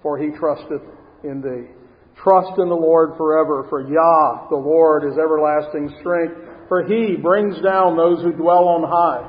for 0.00 0.16
he 0.16 0.30
trusteth 0.38 0.86
in 1.24 1.42
thee. 1.42 1.74
Trust 2.22 2.54
in 2.58 2.68
the 2.68 2.78
Lord 2.78 3.16
forever, 3.18 3.66
for 3.68 3.82
Yah, 3.82 4.46
the 4.48 4.54
Lord, 4.54 5.02
is 5.02 5.18
everlasting 5.18 5.96
strength 5.98 6.38
for 6.68 6.84
he 6.84 7.16
brings 7.16 7.60
down 7.62 7.96
those 7.96 8.22
who 8.22 8.32
dwell 8.32 8.68
on 8.68 8.84
high. 8.84 9.26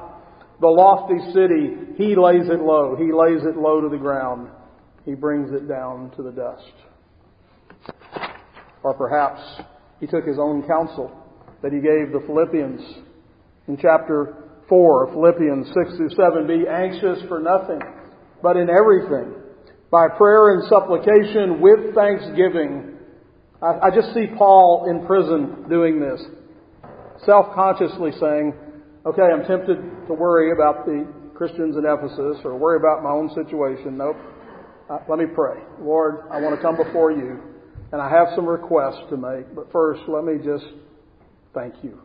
The 0.60 0.68
lofty 0.68 1.20
city, 1.32 1.96
he 1.98 2.16
lays 2.16 2.50
it 2.50 2.60
low. 2.60 2.96
He 2.98 3.14
lays 3.14 3.46
it 3.46 3.58
low 3.58 3.80
to 3.80 3.88
the 3.88 3.98
ground. 3.98 4.50
He 5.06 5.16
brings 5.16 5.52
it 5.54 5.68
down 5.68 6.12
to 6.18 6.22
the 6.22 6.32
dust. 6.32 6.74
Or 8.84 8.94
perhaps 8.94 9.42
he 10.00 10.08
took 10.08 10.26
his 10.26 10.38
own 10.40 10.66
counsel 10.68 11.12
that 11.62 11.74
he 11.74 11.80
gave 11.80 12.14
the 12.14 12.24
Philippians 12.26 12.82
in 13.68 13.78
chapter 13.78 14.50
4, 14.70 15.12
Philippians 15.14 15.68
6 15.68 15.98
through 15.98 16.10
7. 16.12 16.48
Be 16.48 16.68
anxious 16.68 17.20
for 17.28 17.40
nothing, 17.40 17.80
but 18.42 18.56
in 18.56 18.70
everything, 18.70 19.36
by 19.92 20.08
prayer 20.08 20.54
and 20.54 20.64
supplication 20.70 21.60
with 21.60 21.94
thanksgiving. 21.94 22.96
I, 23.62 23.88
I 23.88 23.90
just 23.94 24.14
see 24.14 24.28
Paul 24.38 24.88
in 24.90 25.06
prison 25.06 25.68
doing 25.70 26.00
this 26.00 26.22
self-consciously 27.26 28.12
saying, 28.20 28.54
okay, 29.06 29.28
I'm 29.28 29.44
tempted 29.44 30.08
to 30.08 30.14
worry 30.14 30.52
about 30.52 30.86
the 30.86 31.06
Christians 31.36 31.76
in 31.76 31.84
Ephesus 31.86 32.40
or 32.46 32.56
worry 32.58 32.78
about 32.78 33.04
my 33.04 33.12
own 33.12 33.30
situation. 33.36 33.98
Nope. 33.98 34.16
Uh, 34.90 35.00
let 35.10 35.20
me 35.20 35.26
pray. 35.26 35.60
Lord, 35.82 36.28
I 36.32 36.40
want 36.40 36.56
to 36.56 36.62
come 36.62 36.78
before 36.78 37.12
you 37.12 37.49
and 37.92 38.02
I 38.02 38.10
have 38.10 38.28
some 38.36 38.46
requests 38.46 39.02
to 39.10 39.18
make, 39.18 39.54
but 39.56 39.72
first 39.72 40.02
let 40.08 40.24
me 40.24 40.36
just 40.44 40.66
thank 41.54 41.76
you. 41.84 42.00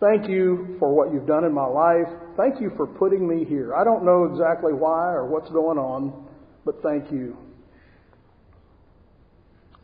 Thank 0.00 0.30
you 0.30 0.76
for 0.78 0.94
what 0.94 1.12
you've 1.12 1.26
done 1.26 1.44
in 1.44 1.52
my 1.52 1.66
life. 1.66 2.06
Thank 2.36 2.60
you 2.60 2.72
for 2.76 2.86
putting 2.86 3.28
me 3.28 3.44
here. 3.44 3.74
I 3.74 3.84
don't 3.84 4.04
know 4.04 4.24
exactly 4.24 4.72
why 4.72 5.12
or 5.12 5.26
what's 5.26 5.50
going 5.50 5.76
on, 5.76 6.26
but 6.64 6.82
thank 6.82 7.12
you. 7.12 7.36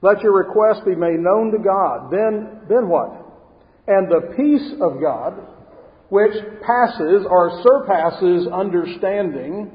Let 0.00 0.22
your 0.22 0.32
request 0.32 0.86
be 0.86 0.94
made 0.94 1.18
known 1.18 1.52
to 1.52 1.58
God. 1.58 2.10
Then, 2.10 2.60
then 2.68 2.88
what? 2.88 3.12
And 3.88 4.10
the 4.10 4.34
peace 4.36 4.72
of 4.80 5.00
God, 5.00 5.34
which 6.08 6.32
passes 6.66 7.26
or 7.28 7.62
surpasses 7.62 8.46
understanding, 8.46 9.70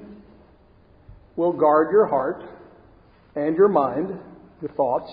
will 1.35 1.53
guard 1.53 1.89
your 1.91 2.07
heart 2.07 2.43
and 3.35 3.55
your 3.55 3.67
mind, 3.67 4.19
your 4.61 4.71
thoughts, 4.73 5.11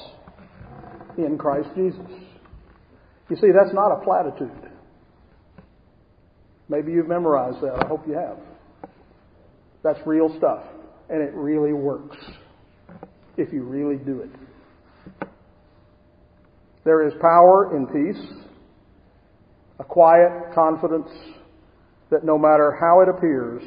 in 1.17 1.37
Christ 1.37 1.69
Jesus. 1.75 2.01
You 3.29 3.37
see, 3.37 3.49
that's 3.53 3.75
not 3.75 3.93
a 3.93 4.05
platitude. 4.05 4.71
Maybe 6.69 6.93
you've 6.93 7.09
memorized 7.09 7.61
that. 7.63 7.83
I 7.83 7.89
hope 7.89 8.07
you 8.07 8.15
have. 8.15 8.39
That's 9.83 9.99
real 10.07 10.35
stuff. 10.39 10.63
And 11.09 11.23
it 11.23 11.35
really 11.35 11.73
works 11.73 12.17
if 13.37 13.53
you 13.53 13.63
really 13.63 13.97
do 13.97 14.21
it. 14.21 15.29
There 16.85 17.07
is 17.07 17.15
power 17.21 17.77
in 17.77 17.87
peace 17.87 18.33
a 19.81 19.85
quiet 19.85 20.55
confidence 20.55 21.09
that 22.11 22.25
no 22.25 22.37
matter 22.37 22.77
how 22.81 23.01
it 23.01 23.09
appears, 23.09 23.63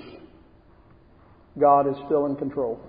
God 1.60 1.88
is 1.88 1.96
still 2.06 2.26
in 2.26 2.36
control. 2.36 2.80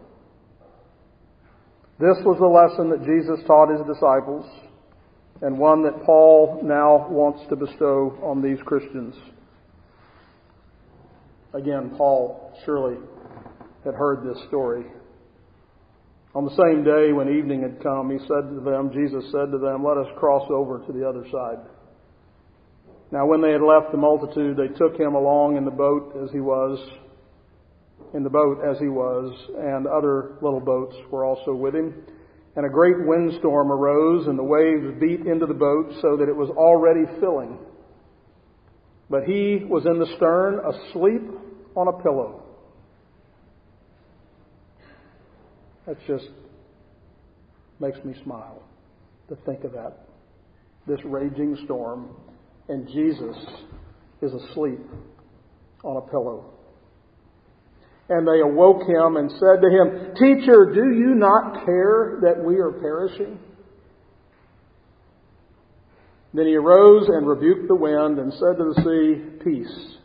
This 2.02 2.18
was 2.24 2.34
the 2.42 2.50
lesson 2.50 2.90
that 2.90 3.06
Jesus 3.06 3.46
taught 3.46 3.70
his 3.70 3.86
disciples, 3.86 4.44
and 5.40 5.56
one 5.56 5.84
that 5.84 6.02
Paul 6.04 6.58
now 6.64 7.06
wants 7.08 7.46
to 7.48 7.54
bestow 7.54 8.18
on 8.24 8.42
these 8.42 8.58
Christians. 8.66 9.14
Again, 11.54 11.94
Paul 11.96 12.58
surely 12.64 12.96
had 13.84 13.94
heard 13.94 14.26
this 14.26 14.42
story. 14.48 14.82
On 16.34 16.44
the 16.44 16.58
same 16.58 16.82
day 16.82 17.12
when 17.12 17.38
evening 17.38 17.62
had 17.62 17.80
come, 17.80 18.10
he 18.10 18.18
said 18.26 18.50
to 18.50 18.60
them, 18.66 18.90
Jesus 18.90 19.30
said 19.30 19.52
to 19.52 19.58
them, 19.58 19.84
Let 19.86 19.96
us 19.96 20.10
cross 20.18 20.50
over 20.50 20.82
to 20.84 20.92
the 20.92 21.08
other 21.08 21.22
side. 21.30 21.62
Now, 23.12 23.26
when 23.26 23.40
they 23.40 23.52
had 23.52 23.62
left 23.62 23.92
the 23.92 23.98
multitude, 23.98 24.56
they 24.56 24.74
took 24.74 24.98
him 24.98 25.14
along 25.14 25.56
in 25.56 25.64
the 25.64 25.70
boat 25.70 26.18
as 26.18 26.32
he 26.32 26.40
was, 26.40 26.82
in 28.14 28.22
the 28.22 28.30
boat 28.30 28.58
as 28.64 28.78
he 28.78 28.88
was, 28.88 29.32
and 29.58 29.86
other 29.86 30.36
little 30.42 30.60
boats 30.60 30.94
were 31.10 31.24
also 31.24 31.54
with 31.54 31.74
him. 31.74 31.94
And 32.54 32.66
a 32.66 32.68
great 32.68 33.06
windstorm 33.06 33.72
arose, 33.72 34.26
and 34.26 34.38
the 34.38 34.44
waves 34.44 35.00
beat 35.00 35.26
into 35.26 35.46
the 35.46 35.54
boat 35.54 35.92
so 36.02 36.16
that 36.18 36.28
it 36.28 36.36
was 36.36 36.50
already 36.50 37.04
filling. 37.20 37.58
But 39.08 39.24
he 39.24 39.64
was 39.64 39.86
in 39.86 39.98
the 39.98 40.06
stern, 40.16 40.60
asleep 40.60 41.22
on 41.74 41.88
a 41.88 42.02
pillow. 42.02 42.42
That 45.86 45.96
just 46.06 46.28
makes 47.80 47.98
me 48.04 48.14
smile 48.22 48.62
to 49.28 49.36
think 49.44 49.64
of 49.64 49.72
that. 49.72 50.06
This 50.86 51.00
raging 51.04 51.56
storm 51.64 52.10
and 52.68 52.86
Jesus 52.88 53.36
is 54.20 54.32
asleep 54.32 54.80
on 55.82 55.96
a 55.96 56.10
pillow. 56.10 56.54
And 58.12 58.28
they 58.28 58.40
awoke 58.40 58.82
him 58.82 59.16
and 59.16 59.30
said 59.30 59.62
to 59.62 59.70
him, 59.70 60.14
Teacher, 60.16 60.70
do 60.74 60.92
you 60.92 61.14
not 61.14 61.64
care 61.64 62.18
that 62.20 62.44
we 62.44 62.58
are 62.58 62.72
perishing? 62.72 63.38
Then 66.34 66.46
he 66.46 66.54
arose 66.54 67.08
and 67.08 67.26
rebuked 67.26 67.68
the 67.68 67.74
wind 67.74 68.18
and 68.18 68.30
said 68.34 68.58
to 68.58 68.74
the 68.74 68.82
sea, 68.82 69.42
Peace, 69.42 69.96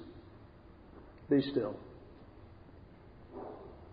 be 1.30 1.41
still. 1.52 1.76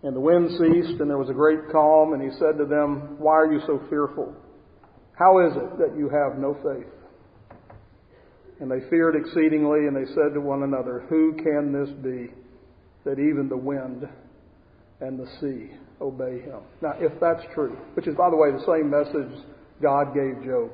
And 0.03 0.15
the 0.15 0.21
wind 0.21 0.49
ceased, 0.51 1.01
and 1.01 1.09
there 1.09 1.17
was 1.17 1.29
a 1.29 1.33
great 1.33 1.69
calm, 1.69 2.13
and 2.13 2.21
he 2.21 2.29
said 2.39 2.57
to 2.57 2.65
them, 2.65 3.17
Why 3.19 3.33
are 3.33 3.51
you 3.51 3.59
so 3.67 3.81
fearful? 3.89 4.33
How 5.19 5.45
is 5.45 5.57
it 5.57 5.77
that 5.77 5.97
you 5.97 6.07
have 6.07 6.39
no 6.39 6.53
faith? 6.63 7.67
And 8.61 8.71
they 8.71 8.87
feared 8.89 9.17
exceedingly, 9.17 9.87
and 9.87 9.95
they 9.95 10.09
said 10.13 10.33
to 10.35 10.39
one 10.39 10.63
another, 10.63 11.05
Who 11.09 11.33
can 11.35 11.73
this 11.73 11.89
be 12.01 12.31
that 13.05 13.19
even 13.19 13.47
the 13.47 13.57
wind 13.57 14.07
and 14.99 15.19
the 15.19 15.27
sea 15.39 15.71
obey 16.01 16.41
him? 16.41 16.59
Now, 16.81 16.93
if 16.99 17.17
that's 17.19 17.43
true, 17.53 17.77
which 17.93 18.07
is, 18.07 18.15
by 18.15 18.29
the 18.29 18.35
way, 18.35 18.51
the 18.51 18.65
same 18.65 18.89
message 18.89 19.45
God 19.81 20.13
gave 20.13 20.43
Job. 20.43 20.71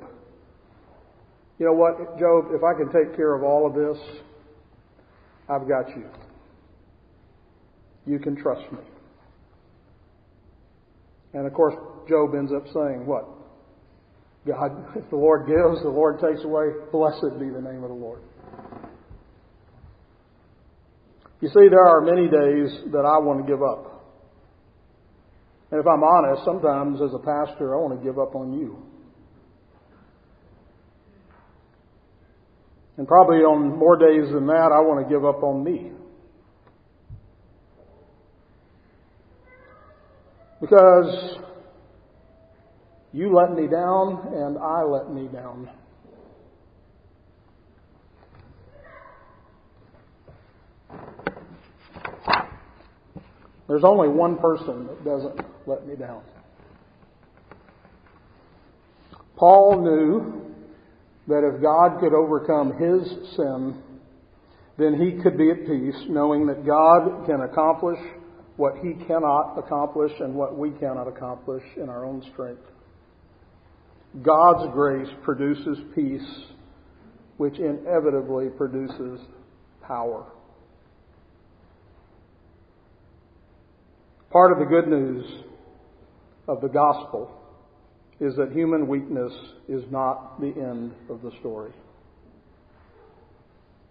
You 1.59 1.67
know 1.67 1.73
what, 1.73 2.17
Job, 2.17 2.45
if 2.51 2.63
I 2.63 2.73
can 2.73 2.91
take 2.91 3.15
care 3.15 3.35
of 3.35 3.43
all 3.43 3.67
of 3.67 3.75
this, 3.75 3.97
I've 5.47 5.67
got 5.67 5.89
you. 5.89 6.05
You 8.07 8.19
can 8.19 8.35
trust 8.35 8.71
me. 8.71 8.79
And 11.33 11.45
of 11.45 11.53
course, 11.53 11.75
Job 12.09 12.33
ends 12.35 12.51
up 12.51 12.65
saying, 12.73 13.05
What? 13.05 13.27
God, 14.47 14.71
if 14.95 15.09
the 15.09 15.15
Lord 15.15 15.47
gives, 15.47 15.83
the 15.83 15.89
Lord 15.89 16.19
takes 16.19 16.43
away. 16.43 16.69
Blessed 16.91 17.39
be 17.39 17.49
the 17.49 17.61
name 17.61 17.83
of 17.83 17.89
the 17.89 17.95
Lord. 17.95 18.21
You 21.41 21.47
see, 21.47 21.69
there 21.69 21.85
are 21.85 22.01
many 22.01 22.27
days 22.27 22.91
that 22.91 23.03
I 23.03 23.17
want 23.17 23.45
to 23.45 23.51
give 23.51 23.63
up. 23.63 23.91
And 25.71 25.79
if 25.79 25.87
I'm 25.87 26.03
honest, 26.03 26.45
sometimes 26.45 27.01
as 27.01 27.13
a 27.15 27.19
pastor, 27.19 27.75
I 27.75 27.79
want 27.79 27.99
to 27.99 28.05
give 28.05 28.19
up 28.19 28.35
on 28.35 28.53
you. 28.53 28.77
And 32.97 33.07
probably 33.07 33.37
on 33.37 33.79
more 33.79 33.97
days 33.97 34.31
than 34.31 34.45
that, 34.45 34.69
I 34.71 34.81
want 34.81 35.07
to 35.07 35.11
give 35.11 35.25
up 35.25 35.41
on 35.41 35.63
me. 35.63 35.91
Because 40.59 41.39
you 43.13 43.33
let 43.33 43.53
me 43.53 43.67
down, 43.67 44.27
and 44.31 44.57
I 44.59 44.83
let 44.83 45.11
me 45.11 45.27
down. 45.27 45.69
There's 53.71 53.85
only 53.85 54.09
one 54.09 54.37
person 54.37 54.85
that 54.87 55.05
doesn't 55.05 55.39
let 55.65 55.87
me 55.87 55.95
down. 55.95 56.21
Paul 59.37 59.81
knew 59.81 60.53
that 61.29 61.47
if 61.47 61.61
God 61.61 62.01
could 62.01 62.13
overcome 62.13 62.73
his 62.73 63.07
sin, 63.37 63.81
then 64.77 64.99
he 64.99 65.23
could 65.23 65.37
be 65.37 65.51
at 65.51 65.65
peace, 65.65 65.95
knowing 66.09 66.47
that 66.47 66.65
God 66.65 67.25
can 67.25 67.43
accomplish 67.43 67.97
what 68.57 68.73
he 68.83 68.93
cannot 69.05 69.57
accomplish 69.57 70.11
and 70.19 70.35
what 70.35 70.57
we 70.57 70.71
cannot 70.71 71.07
accomplish 71.07 71.63
in 71.77 71.87
our 71.87 72.03
own 72.03 72.21
strength. 72.33 72.69
God's 74.21 74.69
grace 74.73 75.07
produces 75.23 75.77
peace, 75.95 76.43
which 77.37 77.57
inevitably 77.57 78.49
produces 78.49 79.21
power. 79.81 80.25
Part 84.31 84.53
of 84.53 84.59
the 84.59 84.65
good 84.65 84.87
news 84.87 85.25
of 86.47 86.61
the 86.61 86.69
gospel 86.69 87.29
is 88.21 88.33
that 88.37 88.53
human 88.53 88.87
weakness 88.87 89.33
is 89.67 89.83
not 89.91 90.39
the 90.39 90.53
end 90.55 90.93
of 91.09 91.21
the 91.21 91.31
story. 91.41 91.71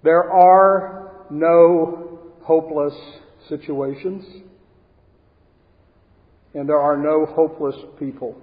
There 0.02 0.30
are 0.30 1.26
no 1.30 2.20
hopeless 2.42 2.94
situations, 3.50 4.24
and 6.54 6.66
there 6.66 6.80
are 6.80 6.96
no 6.96 7.26
hopeless 7.26 7.76
people. 7.98 8.40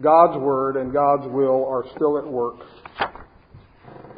God's 0.00 0.38
Word 0.38 0.76
and 0.76 0.94
God's 0.94 1.30
will 1.30 1.66
are 1.66 1.84
still 1.94 2.16
at 2.16 2.26
work. 2.26 2.56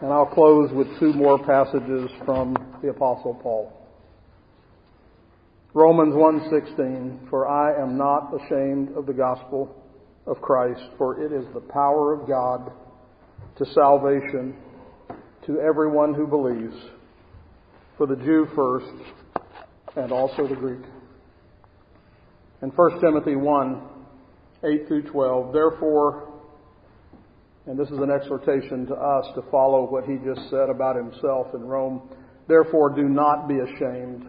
And 0.01 0.12
I'll 0.12 0.26
close 0.26 0.70
with 0.72 0.87
two 1.01 1.12
more 1.12 1.39
passages 1.45 2.09
from 2.24 2.57
the 2.82 2.91
Apostle 2.91 3.35
Paul. 3.43 3.84
Romans 5.77 6.14
1:16 6.14 7.29
For 7.29 7.49
I 7.49 7.75
am 7.83 7.99
not 7.99 8.33
ashamed 8.33 8.97
of 8.97 9.07
the 9.07 9.12
gospel 9.12 9.75
of 10.25 10.41
Christ 10.41 10.89
for 10.97 11.20
it 11.20 11.33
is 11.33 11.45
the 11.53 11.61
power 11.61 12.12
of 12.12 12.29
God 12.29 12.70
to 13.57 13.66
salvation 13.66 14.57
to 15.47 15.61
everyone 15.61 16.14
who 16.14 16.29
believes 16.29 16.77
for 17.99 18.07
the 18.07 18.14
Jew 18.14 18.47
first 18.55 18.87
and 19.97 20.12
also 20.12 20.47
the 20.47 20.55
Greek. 20.55 20.83
And 22.62 22.72
1 22.72 23.01
Timothy 23.01 23.35
1 23.35 23.83
8 24.62 24.87
through 24.87 25.11
12 25.11 25.53
Therefore 25.53 26.29
and 27.66 27.77
this 27.77 27.89
is 27.89 27.99
an 27.99 28.12
exhortation 28.12 28.87
to 28.87 28.95
us 28.95 29.27
to 29.35 29.43
follow 29.51 29.91
what 29.91 30.05
he 30.05 30.18
just 30.25 30.49
said 30.51 30.70
about 30.70 30.95
himself 30.95 31.49
in 31.53 31.64
Rome. 31.64 32.03
Therefore, 32.47 32.91
do 32.91 33.09
not 33.09 33.49
be 33.49 33.59
ashamed 33.59 34.29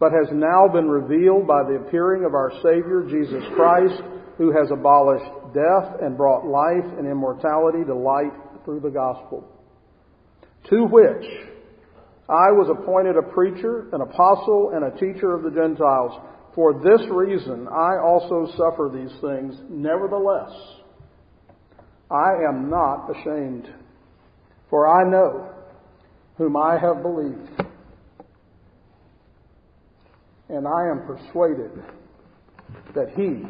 but 0.00 0.12
has 0.12 0.28
now 0.32 0.68
been 0.68 0.88
revealed 0.88 1.46
by 1.46 1.62
the 1.64 1.76
appearing 1.76 2.24
of 2.24 2.34
our 2.34 2.52
Savior 2.62 3.04
Jesus 3.08 3.42
Christ, 3.54 4.00
who 4.36 4.52
has 4.52 4.70
abolished 4.70 5.26
death 5.52 6.00
and 6.00 6.16
brought 6.16 6.46
life 6.46 6.86
and 6.98 7.06
immortality 7.06 7.84
to 7.84 7.94
light 7.94 8.32
through 8.64 8.80
the 8.80 8.90
gospel. 8.90 9.44
To 10.70 10.84
which 10.84 11.26
I 12.28 12.52
was 12.52 12.68
appointed 12.70 13.16
a 13.16 13.32
preacher, 13.32 13.88
an 13.92 14.02
apostle, 14.02 14.72
and 14.74 14.84
a 14.84 14.96
teacher 14.98 15.34
of 15.34 15.42
the 15.42 15.50
Gentiles. 15.50 16.12
For 16.54 16.74
this 16.74 17.00
reason 17.10 17.66
I 17.68 17.98
also 17.98 18.46
suffer 18.52 18.90
these 18.92 19.12
things. 19.20 19.54
Nevertheless, 19.68 20.52
I 22.10 22.34
am 22.48 22.70
not 22.70 23.08
ashamed, 23.10 23.72
for 24.70 24.86
I 24.86 25.10
know 25.10 25.50
whom 26.36 26.56
I 26.56 26.78
have 26.78 27.02
believed 27.02 27.67
and 30.48 30.66
I 30.66 30.88
am 30.88 31.06
persuaded 31.06 31.70
that 32.94 33.10
he 33.16 33.44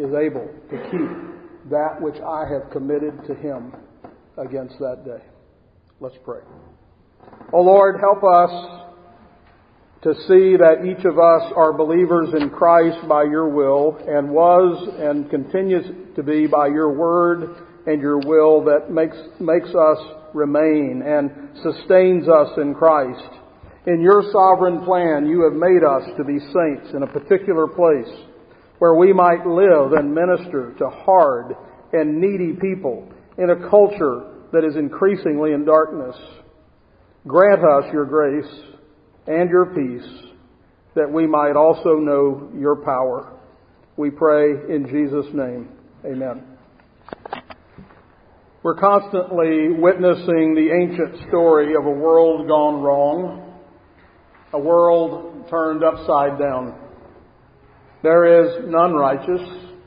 is 0.00 0.12
able 0.14 0.48
to 0.70 0.76
keep 0.90 1.70
that 1.70 2.00
which 2.00 2.16
I 2.20 2.44
have 2.52 2.70
committed 2.70 3.26
to 3.26 3.34
him 3.34 3.74
against 4.36 4.78
that 4.78 5.04
day. 5.04 5.24
Let's 6.00 6.16
pray. 6.24 6.40
Oh 7.52 7.62
Lord, 7.62 8.00
help 8.00 8.22
us 8.24 8.84
to 10.02 10.14
see 10.28 10.56
that 10.56 10.84
each 10.84 11.04
of 11.06 11.18
us 11.18 11.52
are 11.56 11.72
believers 11.72 12.28
in 12.38 12.50
Christ 12.50 13.08
by 13.08 13.22
your 13.22 13.48
will 13.48 13.96
and 14.06 14.28
was 14.28 14.88
and 14.98 15.30
continues 15.30 15.86
to 16.16 16.22
be 16.22 16.46
by 16.46 16.66
your 16.66 16.92
word 16.92 17.56
and 17.86 18.00
your 18.00 18.18
will 18.18 18.64
that 18.64 18.90
makes, 18.90 19.16
makes 19.40 19.68
us 19.68 19.98
remain 20.34 21.02
and 21.06 21.56
sustains 21.62 22.28
us 22.28 22.50
in 22.58 22.74
Christ. 22.74 23.30
In 23.86 24.00
your 24.00 24.22
sovereign 24.32 24.82
plan, 24.84 25.26
you 25.26 25.42
have 25.44 25.52
made 25.52 25.84
us 25.84 26.16
to 26.16 26.24
be 26.24 26.38
saints 26.38 26.94
in 26.94 27.02
a 27.02 27.06
particular 27.06 27.66
place 27.66 28.10
where 28.78 28.94
we 28.94 29.12
might 29.12 29.46
live 29.46 29.92
and 29.92 30.14
minister 30.14 30.74
to 30.78 30.88
hard 30.88 31.54
and 31.92 32.18
needy 32.18 32.58
people 32.58 33.06
in 33.36 33.50
a 33.50 33.68
culture 33.68 34.32
that 34.52 34.64
is 34.64 34.76
increasingly 34.76 35.52
in 35.52 35.66
darkness. 35.66 36.16
Grant 37.26 37.60
us 37.60 37.84
your 37.92 38.06
grace 38.06 38.50
and 39.26 39.50
your 39.50 39.66
peace 39.66 40.32
that 40.94 41.10
we 41.10 41.26
might 41.26 41.56
also 41.56 41.96
know 41.96 42.50
your 42.58 42.76
power. 42.76 43.38
We 43.96 44.10
pray 44.10 44.50
in 44.74 44.86
Jesus' 44.86 45.32
name. 45.34 45.68
Amen. 46.06 46.42
We're 48.62 48.76
constantly 48.76 49.68
witnessing 49.76 50.54
the 50.54 50.70
ancient 50.72 51.28
story 51.28 51.74
of 51.74 51.84
a 51.84 51.90
world 51.90 52.48
gone 52.48 52.82
wrong 52.82 53.43
a 54.54 54.58
world 54.58 55.46
turned 55.50 55.82
upside 55.82 56.38
down. 56.38 56.78
There 58.02 58.44
is 58.44 58.64
none 58.68 58.92
righteous, 58.92 59.40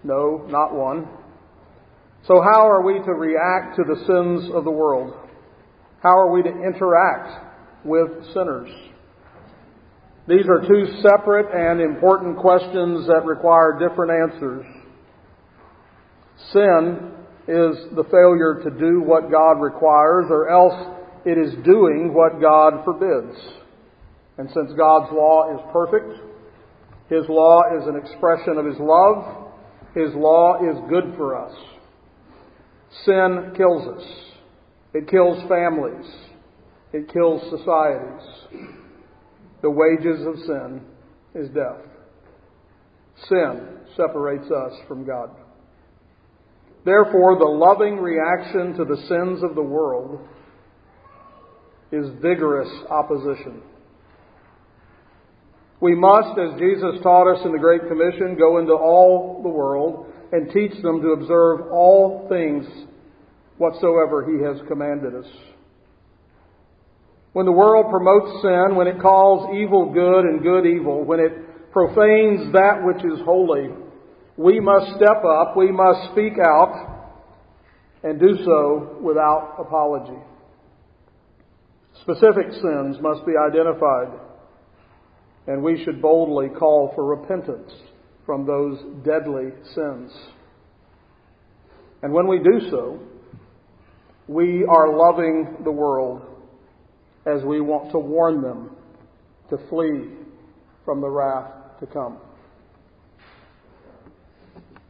no, 0.04 0.46
not 0.50 0.76
one. 0.76 1.08
So 2.28 2.42
how 2.42 2.68
are 2.68 2.82
we 2.82 3.00
to 3.06 3.14
react 3.14 3.78
to 3.78 3.84
the 3.84 3.96
sins 4.06 4.52
of 4.54 4.66
the 4.66 4.72
world? 4.72 5.14
How 6.04 6.18
are 6.18 6.32
we 6.32 6.44
to 6.44 6.50
interact 6.50 7.86
with 7.86 8.10
sinners? 8.34 8.70
These 10.28 10.46
are 10.50 10.68
two 10.68 11.00
separate 11.02 11.48
and 11.54 11.80
important 11.80 12.38
questions 12.38 13.08
that 13.08 13.24
require 13.24 13.80
different 13.80 14.12
answers. 14.12 14.66
Sin 16.52 17.12
is 17.48 17.96
the 17.96 18.04
failure 18.12 18.60
to 18.66 18.78
do 18.78 19.02
what 19.02 19.32
God 19.32 19.62
requires, 19.62 20.26
or 20.30 20.50
else 20.50 20.98
it 21.26 21.38
is 21.38 21.54
doing 21.64 22.14
what 22.14 22.42
God 22.42 22.84
forbids. 22.84 23.38
And 24.38 24.50
since 24.54 24.72
God's 24.78 25.12
law 25.12 25.54
is 25.54 25.62
perfect, 25.74 26.14
His 27.10 27.28
law 27.28 27.64
is 27.76 27.88
an 27.88 27.96
expression 27.96 28.58
of 28.58 28.66
His 28.66 28.80
love, 28.80 29.52
His 29.96 30.14
law 30.14 30.58
is 30.62 30.78
good 30.90 31.16
for 31.18 31.36
us. 31.36 31.56
Sin 33.06 33.54
kills 33.56 33.88
us. 33.88 34.06
It 34.94 35.10
kills 35.10 35.38
families. 35.48 36.06
It 36.94 37.12
kills 37.12 37.42
societies. 37.50 38.68
The 39.62 39.70
wages 39.70 40.26
of 40.26 40.36
sin 40.46 40.82
is 41.36 41.50
death. 41.50 41.82
Sin 43.28 43.68
separates 43.96 44.50
us 44.52 44.74
from 44.88 45.06
God. 45.06 45.32
Therefore, 46.86 47.38
the 47.38 47.46
loving 47.46 47.98
reaction 47.98 48.78
to 48.78 48.86
the 48.86 49.02
sins 49.08 49.44
of 49.44 49.56
the 49.56 49.62
world 49.62 50.20
is 51.92 52.08
vigorous 52.22 52.70
opposition. 52.90 53.62
We 55.80 55.94
must, 55.94 56.40
as 56.40 56.60
Jesus 56.60 57.02
taught 57.04 57.32
us 57.32 57.46
in 57.46 57.52
the 57.52 57.60
Great 57.60 57.88
Commission, 57.88 58.36
go 58.36 58.58
into 58.58 58.74
all 58.74 59.42
the 59.44 59.50
world 59.50 60.08
and 60.32 60.52
teach 60.52 60.72
them 60.82 61.02
to 61.02 61.10
observe 61.10 61.72
all 61.72 62.28
things 62.30 62.66
whatsoever 63.58 64.26
He 64.26 64.44
has 64.44 64.58
commanded 64.68 65.14
us. 65.16 65.32
When 67.34 67.46
the 67.46 67.52
world 67.52 67.92
promotes 67.92 68.42
sin, 68.42 68.76
when 68.76 68.88
it 68.88 69.00
calls 69.00 69.56
evil 69.56 69.94
good 69.94 70.26
and 70.26 70.42
good 70.42 70.66
evil, 70.66 71.04
when 71.04 71.20
it 71.20 71.72
profanes 71.72 72.52
that 72.54 72.82
which 72.84 73.06
is 73.06 73.24
holy, 73.24 73.70
we 74.36 74.60
must 74.60 74.96
step 74.96 75.24
up, 75.24 75.56
we 75.56 75.72
must 75.72 76.12
speak 76.12 76.34
out, 76.44 76.98
and 78.04 78.20
do 78.20 78.44
so 78.44 78.98
without 79.02 79.58
apology. 79.60 80.20
Specific 82.02 82.52
sins 82.54 82.98
must 83.02 83.26
be 83.26 83.34
identified 83.38 84.27
and 85.48 85.64
we 85.64 85.84
should 85.84 86.02
boldly 86.02 86.50
call 86.50 86.92
for 86.94 87.06
repentance 87.06 87.72
from 88.26 88.46
those 88.46 88.78
deadly 89.06 89.52
sins. 89.74 90.12
And 92.04 92.14
when 92.14 92.28
we 92.28 92.40
do 92.40 92.70
so, 92.70 93.00
we 94.28 94.66
are 94.66 94.96
loving 94.96 95.58
the 95.64 95.72
world 95.72 96.22
as 97.26 97.44
we 97.44 97.62
want 97.62 97.92
to 97.92 98.00
warn 98.00 98.42
them 98.42 98.72
to 99.50 99.58
flee 99.70 100.10
from 100.84 101.02
the 101.02 101.10
wrath 101.10 101.52
to 101.80 101.86
come. 101.88 102.18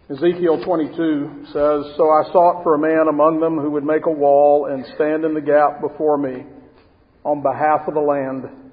Ezekiel 0.09 0.63
22 0.63 1.45
says, 1.47 1.93
So 1.97 2.09
I 2.09 2.23
sought 2.31 2.63
for 2.63 2.75
a 2.75 2.79
man 2.79 3.07
among 3.09 3.39
them 3.39 3.57
who 3.57 3.69
would 3.71 3.83
make 3.83 4.05
a 4.05 4.11
wall 4.11 4.67
and 4.71 4.85
stand 4.95 5.25
in 5.25 5.33
the 5.33 5.41
gap 5.41 5.81
before 5.81 6.17
me 6.17 6.45
on 7.23 7.41
behalf 7.41 7.87
of 7.87 7.93
the 7.93 7.99
land 7.99 8.66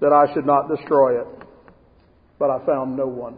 that 0.00 0.12
I 0.12 0.32
should 0.32 0.46
not 0.46 0.68
destroy 0.68 1.20
it. 1.20 1.26
But 2.38 2.50
I 2.50 2.64
found 2.64 2.96
no 2.96 3.06
one. 3.06 3.36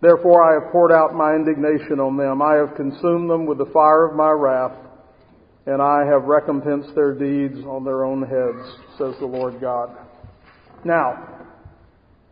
Therefore 0.00 0.42
I 0.44 0.54
have 0.54 0.72
poured 0.72 0.92
out 0.92 1.14
my 1.14 1.34
indignation 1.34 2.00
on 2.00 2.16
them. 2.16 2.42
I 2.42 2.54
have 2.54 2.76
consumed 2.76 3.30
them 3.30 3.46
with 3.46 3.58
the 3.58 3.70
fire 3.72 4.06
of 4.06 4.14
my 4.14 4.30
wrath, 4.30 4.76
and 5.66 5.82
I 5.82 6.04
have 6.06 6.24
recompensed 6.24 6.94
their 6.94 7.12
deeds 7.12 7.64
on 7.66 7.84
their 7.84 8.04
own 8.04 8.22
heads, 8.22 8.78
says 8.98 9.14
the 9.18 9.26
Lord 9.26 9.60
God. 9.60 9.90
Now, 10.84 11.46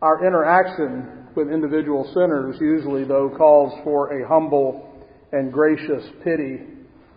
our 0.01 0.25
interaction 0.25 1.27
with 1.35 1.49
individual 1.49 2.09
sinners 2.13 2.55
usually, 2.61 3.03
though, 3.03 3.29
calls 3.35 3.73
for 3.83 4.21
a 4.21 4.27
humble 4.27 5.05
and 5.31 5.51
gracious 5.51 6.05
pity 6.23 6.61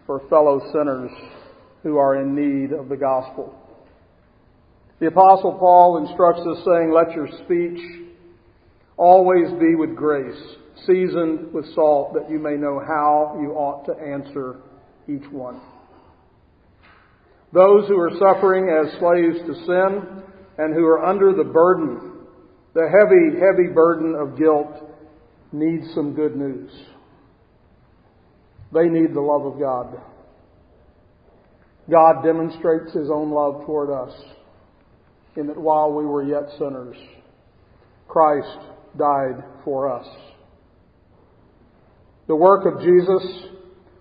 for 0.06 0.26
fellow 0.28 0.60
sinners 0.72 1.10
who 1.82 1.98
are 1.98 2.16
in 2.16 2.34
need 2.34 2.72
of 2.72 2.88
the 2.88 2.96
gospel. 2.96 3.54
The 5.00 5.06
Apostle 5.06 5.56
Paul 5.58 6.06
instructs 6.06 6.40
us, 6.40 6.64
saying, 6.64 6.92
Let 6.92 7.14
your 7.14 7.28
speech 7.44 7.78
always 8.96 9.50
be 9.60 9.74
with 9.76 9.94
grace, 9.94 10.40
seasoned 10.86 11.52
with 11.52 11.72
salt, 11.74 12.14
that 12.14 12.30
you 12.30 12.38
may 12.38 12.56
know 12.56 12.80
how 12.80 13.38
you 13.40 13.52
ought 13.52 13.86
to 13.86 13.92
answer 14.02 14.56
each 15.08 15.30
one. 15.30 15.60
Those 17.52 17.86
who 17.88 17.98
are 17.98 18.10
suffering 18.18 18.68
as 18.68 18.98
slaves 18.98 19.38
to 19.46 19.54
sin 19.66 20.22
and 20.58 20.74
who 20.74 20.84
are 20.84 21.04
under 21.04 21.32
the 21.32 21.44
burden 21.44 22.08
the 22.74 22.86
heavy, 22.86 23.40
heavy 23.40 23.74
burden 23.74 24.14
of 24.14 24.38
guilt 24.38 24.68
need 25.52 25.80
some 25.94 26.14
good 26.14 26.36
news. 26.36 26.70
They 28.72 28.88
need 28.88 29.14
the 29.14 29.20
love 29.20 29.46
of 29.46 29.58
God. 29.58 30.00
God 31.90 32.22
demonstrates 32.22 32.92
His 32.92 33.10
own 33.10 33.32
love 33.32 33.64
toward 33.64 33.90
us 33.90 34.14
in 35.38 35.46
that 35.46 35.58
while 35.58 35.92
we 35.92 36.04
were 36.04 36.22
yet 36.22 36.50
sinners, 36.58 36.96
Christ 38.08 38.58
died 38.98 39.44
for 39.64 39.90
us. 39.90 40.06
The 42.26 42.36
work 42.36 42.66
of 42.66 42.82
Jesus, 42.82 43.48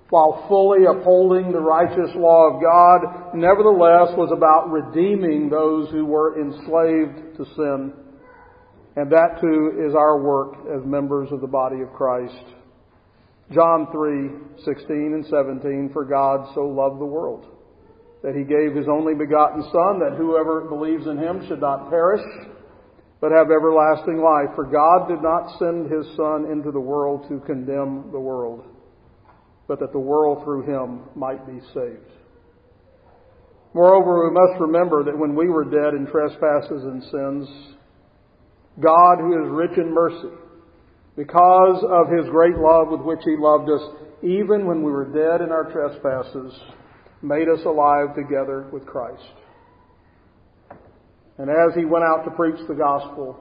while 0.10 0.46
fully 0.48 0.86
upholding 0.86 1.52
the 1.52 1.60
righteous 1.60 2.12
law 2.16 2.54
of 2.54 2.62
God, 2.62 3.36
nevertheless 3.36 4.18
was 4.18 4.32
about 4.36 4.72
redeeming 4.72 5.50
those 5.50 5.90
who 5.92 6.06
were 6.06 6.42
enslaved 6.42 7.38
to 7.38 7.46
sin 7.56 7.94
and 8.98 9.12
that 9.12 9.40
too 9.40 9.86
is 9.88 9.94
our 9.94 10.20
work 10.20 10.56
as 10.76 10.84
members 10.84 11.30
of 11.32 11.40
the 11.40 11.48
body 11.48 11.82
of 11.82 11.94
Christ. 11.94 12.44
John 13.52 13.88
3:16 13.94 15.14
and 15.14 15.24
17 15.28 15.90
for 15.94 16.04
God 16.04 16.50
so 16.56 16.68
loved 16.68 17.00
the 17.00 17.06
world 17.06 17.46
that 18.24 18.36
he 18.36 18.44
gave 18.44 18.76
his 18.76 18.88
only 18.88 19.14
begotten 19.14 19.62
son 19.64 20.00
that 20.00 20.18
whoever 20.18 20.62
believes 20.62 21.08
in 21.08 21.18
him 21.18 21.46
should 21.48 21.62
not 21.62 21.90
perish 21.90 22.24
but 23.20 23.32
have 23.32 23.50
everlasting 23.50 24.22
life 24.22 24.54
for 24.56 24.66
God 24.66 25.08
did 25.08 25.22
not 25.22 25.58
send 25.60 25.92
his 25.92 26.06
son 26.16 26.50
into 26.52 26.72
the 26.72 26.80
world 26.80 27.26
to 27.30 27.40
condemn 27.46 28.12
the 28.12 28.20
world 28.20 28.64
but 29.68 29.80
that 29.80 29.92
the 29.92 30.00
world 30.00 30.44
through 30.44 30.64
him 30.64 31.02
might 31.16 31.46
be 31.46 31.60
saved. 31.74 32.12
Moreover, 33.74 34.28
we 34.28 34.34
must 34.34 34.60
remember 34.62 35.04
that 35.04 35.18
when 35.18 35.36
we 35.36 35.50
were 35.50 35.66
dead 35.66 35.94
in 35.94 36.08
trespasses 36.08 36.84
and 36.84 37.04
sins, 37.04 37.76
God 38.80 39.20
who 39.20 39.44
is 39.44 39.52
rich 39.52 39.78
in 39.78 39.94
mercy, 39.94 40.34
because 41.16 41.84
of 41.84 42.08
his 42.10 42.30
great 42.30 42.56
love 42.58 42.88
with 42.90 43.02
which 43.02 43.20
he 43.26 43.36
loved 43.38 43.70
us, 43.70 43.82
even 44.24 44.66
when 44.66 44.84
we 44.84 44.92
were 44.92 45.06
dead 45.06 45.42
in 45.42 45.52
our 45.52 45.70
trespasses, 45.72 46.54
made 47.22 47.48
us 47.50 47.60
alive 47.66 48.16
together 48.16 48.68
with 48.72 48.86
Christ. 48.86 49.24
And 51.38 51.50
as 51.50 51.76
he 51.76 51.86
went 51.86 52.04
out 52.04 52.24
to 52.26 52.32
preach 52.32 52.60
the 52.68 52.74
gospel, 52.74 53.40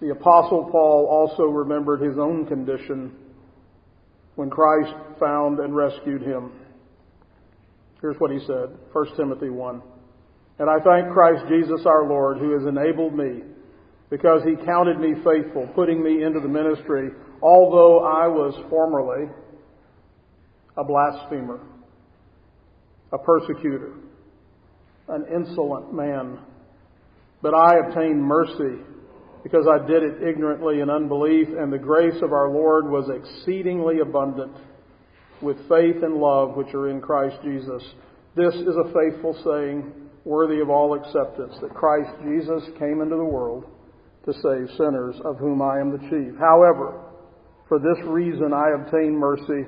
the 0.00 0.10
apostle 0.10 0.68
Paul 0.70 1.06
also 1.10 1.44
remembered 1.44 2.00
his 2.00 2.18
own 2.18 2.46
condition 2.46 3.12
when 4.36 4.48
Christ 4.48 4.94
found 5.18 5.58
and 5.58 5.76
rescued 5.76 6.22
him. 6.22 6.52
Here's 8.00 8.16
what 8.18 8.30
he 8.30 8.38
said, 8.46 8.70
1 8.92 9.16
Timothy 9.16 9.50
1. 9.50 9.82
And 10.58 10.70
I 10.70 10.76
thank 10.82 11.12
Christ 11.12 11.44
Jesus 11.48 11.84
our 11.84 12.08
Lord 12.08 12.38
who 12.38 12.52
has 12.52 12.66
enabled 12.66 13.14
me 13.14 13.42
because 14.08 14.42
he 14.44 14.56
counted 14.64 14.98
me 14.98 15.14
faithful, 15.24 15.68
putting 15.74 16.02
me 16.02 16.22
into 16.22 16.40
the 16.40 16.48
ministry, 16.48 17.10
although 17.42 18.00
I 18.00 18.26
was 18.26 18.54
formerly 18.68 19.28
a 20.76 20.84
blasphemer, 20.84 21.60
a 23.12 23.18
persecutor, 23.18 23.94
an 25.08 25.26
insolent 25.34 25.92
man. 25.92 26.38
But 27.42 27.54
I 27.54 27.78
obtained 27.78 28.22
mercy 28.22 28.82
because 29.42 29.66
I 29.66 29.86
did 29.86 30.02
it 30.02 30.22
ignorantly 30.22 30.80
in 30.80 30.90
unbelief, 30.90 31.48
and 31.48 31.72
the 31.72 31.78
grace 31.78 32.20
of 32.22 32.32
our 32.32 32.50
Lord 32.50 32.88
was 32.90 33.08
exceedingly 33.08 34.00
abundant 34.00 34.52
with 35.40 35.56
faith 35.68 36.02
and 36.02 36.16
love 36.16 36.56
which 36.56 36.74
are 36.74 36.90
in 36.90 37.00
Christ 37.00 37.36
Jesus. 37.42 37.82
This 38.36 38.54
is 38.54 38.76
a 38.76 38.92
faithful 38.92 39.34
saying, 39.42 39.92
worthy 40.24 40.60
of 40.60 40.68
all 40.68 40.94
acceptance, 40.94 41.56
that 41.62 41.74
Christ 41.74 42.10
Jesus 42.22 42.62
came 42.78 43.00
into 43.00 43.16
the 43.16 43.24
world 43.24 43.64
to 44.26 44.32
save 44.34 44.76
sinners, 44.76 45.16
of 45.24 45.38
whom 45.38 45.62
I 45.62 45.80
am 45.80 45.92
the 45.92 46.10
chief. 46.10 46.38
However, 46.38 47.00
for 47.68 47.78
this 47.78 48.04
reason 48.06 48.52
I 48.52 48.74
obtain 48.74 49.16
mercy, 49.16 49.64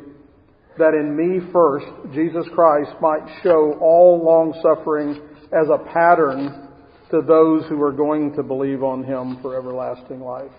that 0.79 0.95
in 0.95 1.17
me 1.17 1.41
first 1.53 1.87
Jesus 2.15 2.47
Christ 2.55 2.91
might 3.01 3.27
show 3.43 3.79
all 3.81 4.23
long 4.25 4.59
suffering 4.63 5.21
as 5.53 5.69
a 5.69 5.79
pattern 5.93 6.69
to 7.11 7.21
those 7.21 7.65
who 7.69 7.81
are 7.83 7.93
going 7.93 8.35
to 8.35 8.43
believe 8.43 8.83
on 8.83 9.05
him 9.05 9.39
for 9.43 9.57
everlasting 9.57 10.21
life. 10.21 10.51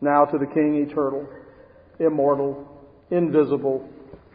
Now 0.00 0.24
to 0.24 0.38
the 0.38 0.46
King 0.46 0.86
eternal, 0.88 1.26
immortal, 1.98 2.86
invisible, 3.10 3.88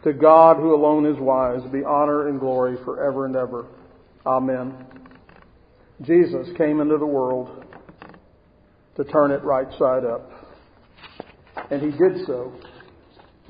to 0.04 0.12
God 0.12 0.56
who 0.56 0.74
alone 0.74 1.06
is 1.06 1.18
wise, 1.18 1.62
be 1.70 1.84
honor 1.84 2.28
and 2.28 2.40
glory 2.40 2.76
forever 2.84 3.26
and 3.26 3.36
ever. 3.36 3.66
Amen. 4.26 4.86
Jesus 6.02 6.48
came 6.56 6.80
into 6.80 6.98
the 6.98 7.06
world 7.06 7.64
to 8.96 9.04
turn 9.04 9.30
it 9.30 9.42
right 9.44 9.68
side 9.78 10.04
up. 10.04 10.30
And 11.70 11.80
he 11.80 11.90
did 11.90 12.26
so 12.26 12.52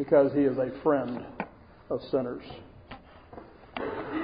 because 0.00 0.32
he 0.32 0.40
is 0.40 0.56
a 0.56 0.72
friend 0.82 1.20
of 1.90 2.00
sinners. 2.10 2.42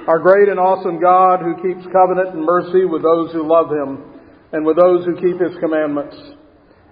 Our 0.07 0.17
great 0.17 0.49
and 0.49 0.57
awesome 0.59 0.99
God 0.99 1.37
who 1.37 1.53
keeps 1.61 1.85
covenant 1.93 2.33
and 2.33 2.43
mercy 2.43 2.85
with 2.85 3.03
those 3.03 3.31
who 3.31 3.45
love 3.45 3.69
him 3.69 4.01
and 4.53 4.65
with 4.65 4.75
those 4.75 5.05
who 5.05 5.13
keep 5.21 5.39
his 5.39 5.53
commandments. 5.59 6.17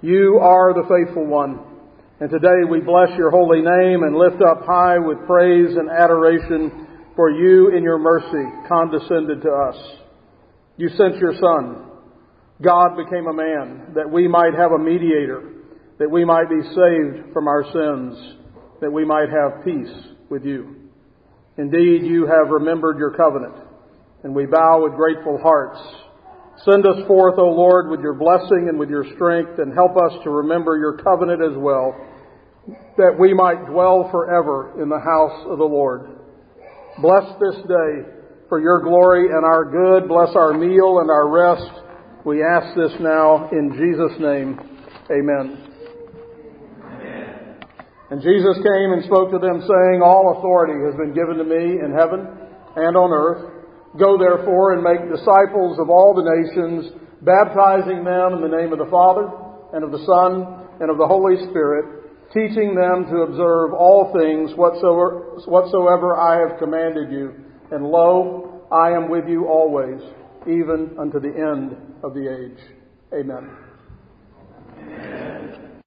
You 0.04 0.38
are 0.38 0.76
the 0.76 0.86
faithful 0.86 1.26
one. 1.26 1.62
And 2.20 2.30
today 2.30 2.62
we 2.70 2.80
bless 2.80 3.10
your 3.18 3.32
holy 3.32 3.66
name 3.66 4.04
and 4.04 4.16
lift 4.16 4.44
up 4.46 4.62
high 4.68 5.00
with 5.00 5.26
praise 5.26 5.76
and 5.76 5.90
adoration 5.90 6.86
for 7.16 7.32
you 7.32 7.76
in 7.76 7.82
your 7.82 7.98
mercy 7.98 8.46
condescended 8.70 9.42
to 9.42 9.50
us. 9.50 9.78
You 10.78 10.90
sent 10.90 11.18
your 11.18 11.34
Son. 11.34 11.90
God 12.62 12.98
became 12.98 13.26
a 13.26 13.34
man 13.34 13.94
that 13.96 14.12
we 14.12 14.28
might 14.28 14.54
have 14.54 14.74
a 14.74 14.78
mediator, 14.78 15.42
that 15.98 16.12
we 16.12 16.24
might 16.24 16.50
be 16.50 16.62
saved 16.62 17.34
from 17.34 17.48
our 17.48 17.64
sins, 17.74 18.45
that 18.82 18.92
we 18.92 19.06
might 19.06 19.30
have 19.30 19.64
peace 19.64 19.94
with 20.30 20.46
you. 20.46 20.76
Indeed, 21.58 22.04
you 22.04 22.28
have 22.28 22.50
remembered 22.50 22.98
your 22.98 23.12
covenant, 23.12 23.56
and 24.24 24.36
we 24.36 24.46
bow 24.46 24.84
with 24.84 24.94
grateful 24.96 25.38
hearts. 25.38 25.80
Send 26.66 26.86
us 26.86 27.08
forth, 27.08 27.38
O 27.38 27.48
Lord, 27.48 27.90
with 27.90 28.02
your 28.02 28.14
blessing 28.14 28.68
and 28.70 28.80
with 28.80 28.90
your 28.90 29.06
strength, 29.16 29.60
and 29.60 29.74
help 29.74 29.96
us 29.98 30.14
to 30.24 30.30
remember 30.30 30.78
your 30.78 30.98
covenant 30.98 31.42
as 31.42 31.58
well, 31.58 31.96
that 32.98 33.16
we 33.20 33.34
might 33.34 33.66
dwell 33.66 34.10
forever 34.12 34.82
in 34.82 34.90
the 34.90 35.00
house 35.00 35.46
of 35.50 35.58
the 35.60 35.66
Lord. 35.66 36.20
Bless 37.02 37.24
this 37.40 37.56
day 37.68 38.12
for 38.48 38.60
your 38.60 38.82
glory 38.82 39.28
and 39.28 39.46
our 39.46 39.66
good. 39.66 40.08
Bless 40.08 40.36
our 40.36 40.54
meal 40.54 41.00
and 41.00 41.10
our 41.10 41.30
rest. 41.30 41.72
We 42.26 42.44
ask 42.44 42.76
this 42.76 42.94
now 43.00 43.50
in 43.52 43.72
Jesus' 43.74 44.20
name. 44.20 44.60
Amen. 45.12 45.75
And 48.12 48.22
Jesus 48.22 48.56
came 48.62 48.94
and 48.94 49.04
spoke 49.06 49.32
to 49.32 49.40
them, 49.40 49.66
saying, 49.66 50.02
All 50.06 50.38
authority 50.38 50.78
has 50.86 50.94
been 50.94 51.14
given 51.14 51.38
to 51.38 51.44
me 51.44 51.82
in 51.82 51.90
heaven 51.90 52.28
and 52.76 52.94
on 52.96 53.10
earth. 53.10 53.66
Go 53.98 54.18
therefore 54.18 54.74
and 54.74 54.84
make 54.84 55.10
disciples 55.10 55.80
of 55.80 55.90
all 55.90 56.14
the 56.14 56.22
nations, 56.22 56.92
baptizing 57.22 58.04
them 58.04 58.34
in 58.38 58.42
the 58.42 58.52
name 58.52 58.74
of 58.74 58.80
the 58.80 58.92
Father, 58.92 59.32
and 59.74 59.84
of 59.84 59.92
the 59.92 60.06
Son, 60.06 60.68
and 60.80 60.92
of 60.92 60.98
the 60.98 61.08
Holy 61.08 61.38
Spirit, 61.50 62.30
teaching 62.34 62.76
them 62.76 63.06
to 63.10 63.24
observe 63.24 63.74
all 63.74 64.14
things 64.14 64.52
whatsoever, 64.56 65.42
whatsoever 65.48 66.18
I 66.20 66.40
have 66.46 66.60
commanded 66.60 67.12
you. 67.12 67.34
And 67.72 67.88
lo, 67.88 68.62
I 68.72 68.92
am 68.92 69.10
with 69.10 69.28
you 69.28 69.48
always, 69.48 70.02
even 70.46 70.96
unto 71.00 71.20
the 71.20 71.34
end 71.34 71.76
of 72.04 72.14
the 72.14 72.30
age. 72.30 72.60
Amen. 73.14 73.50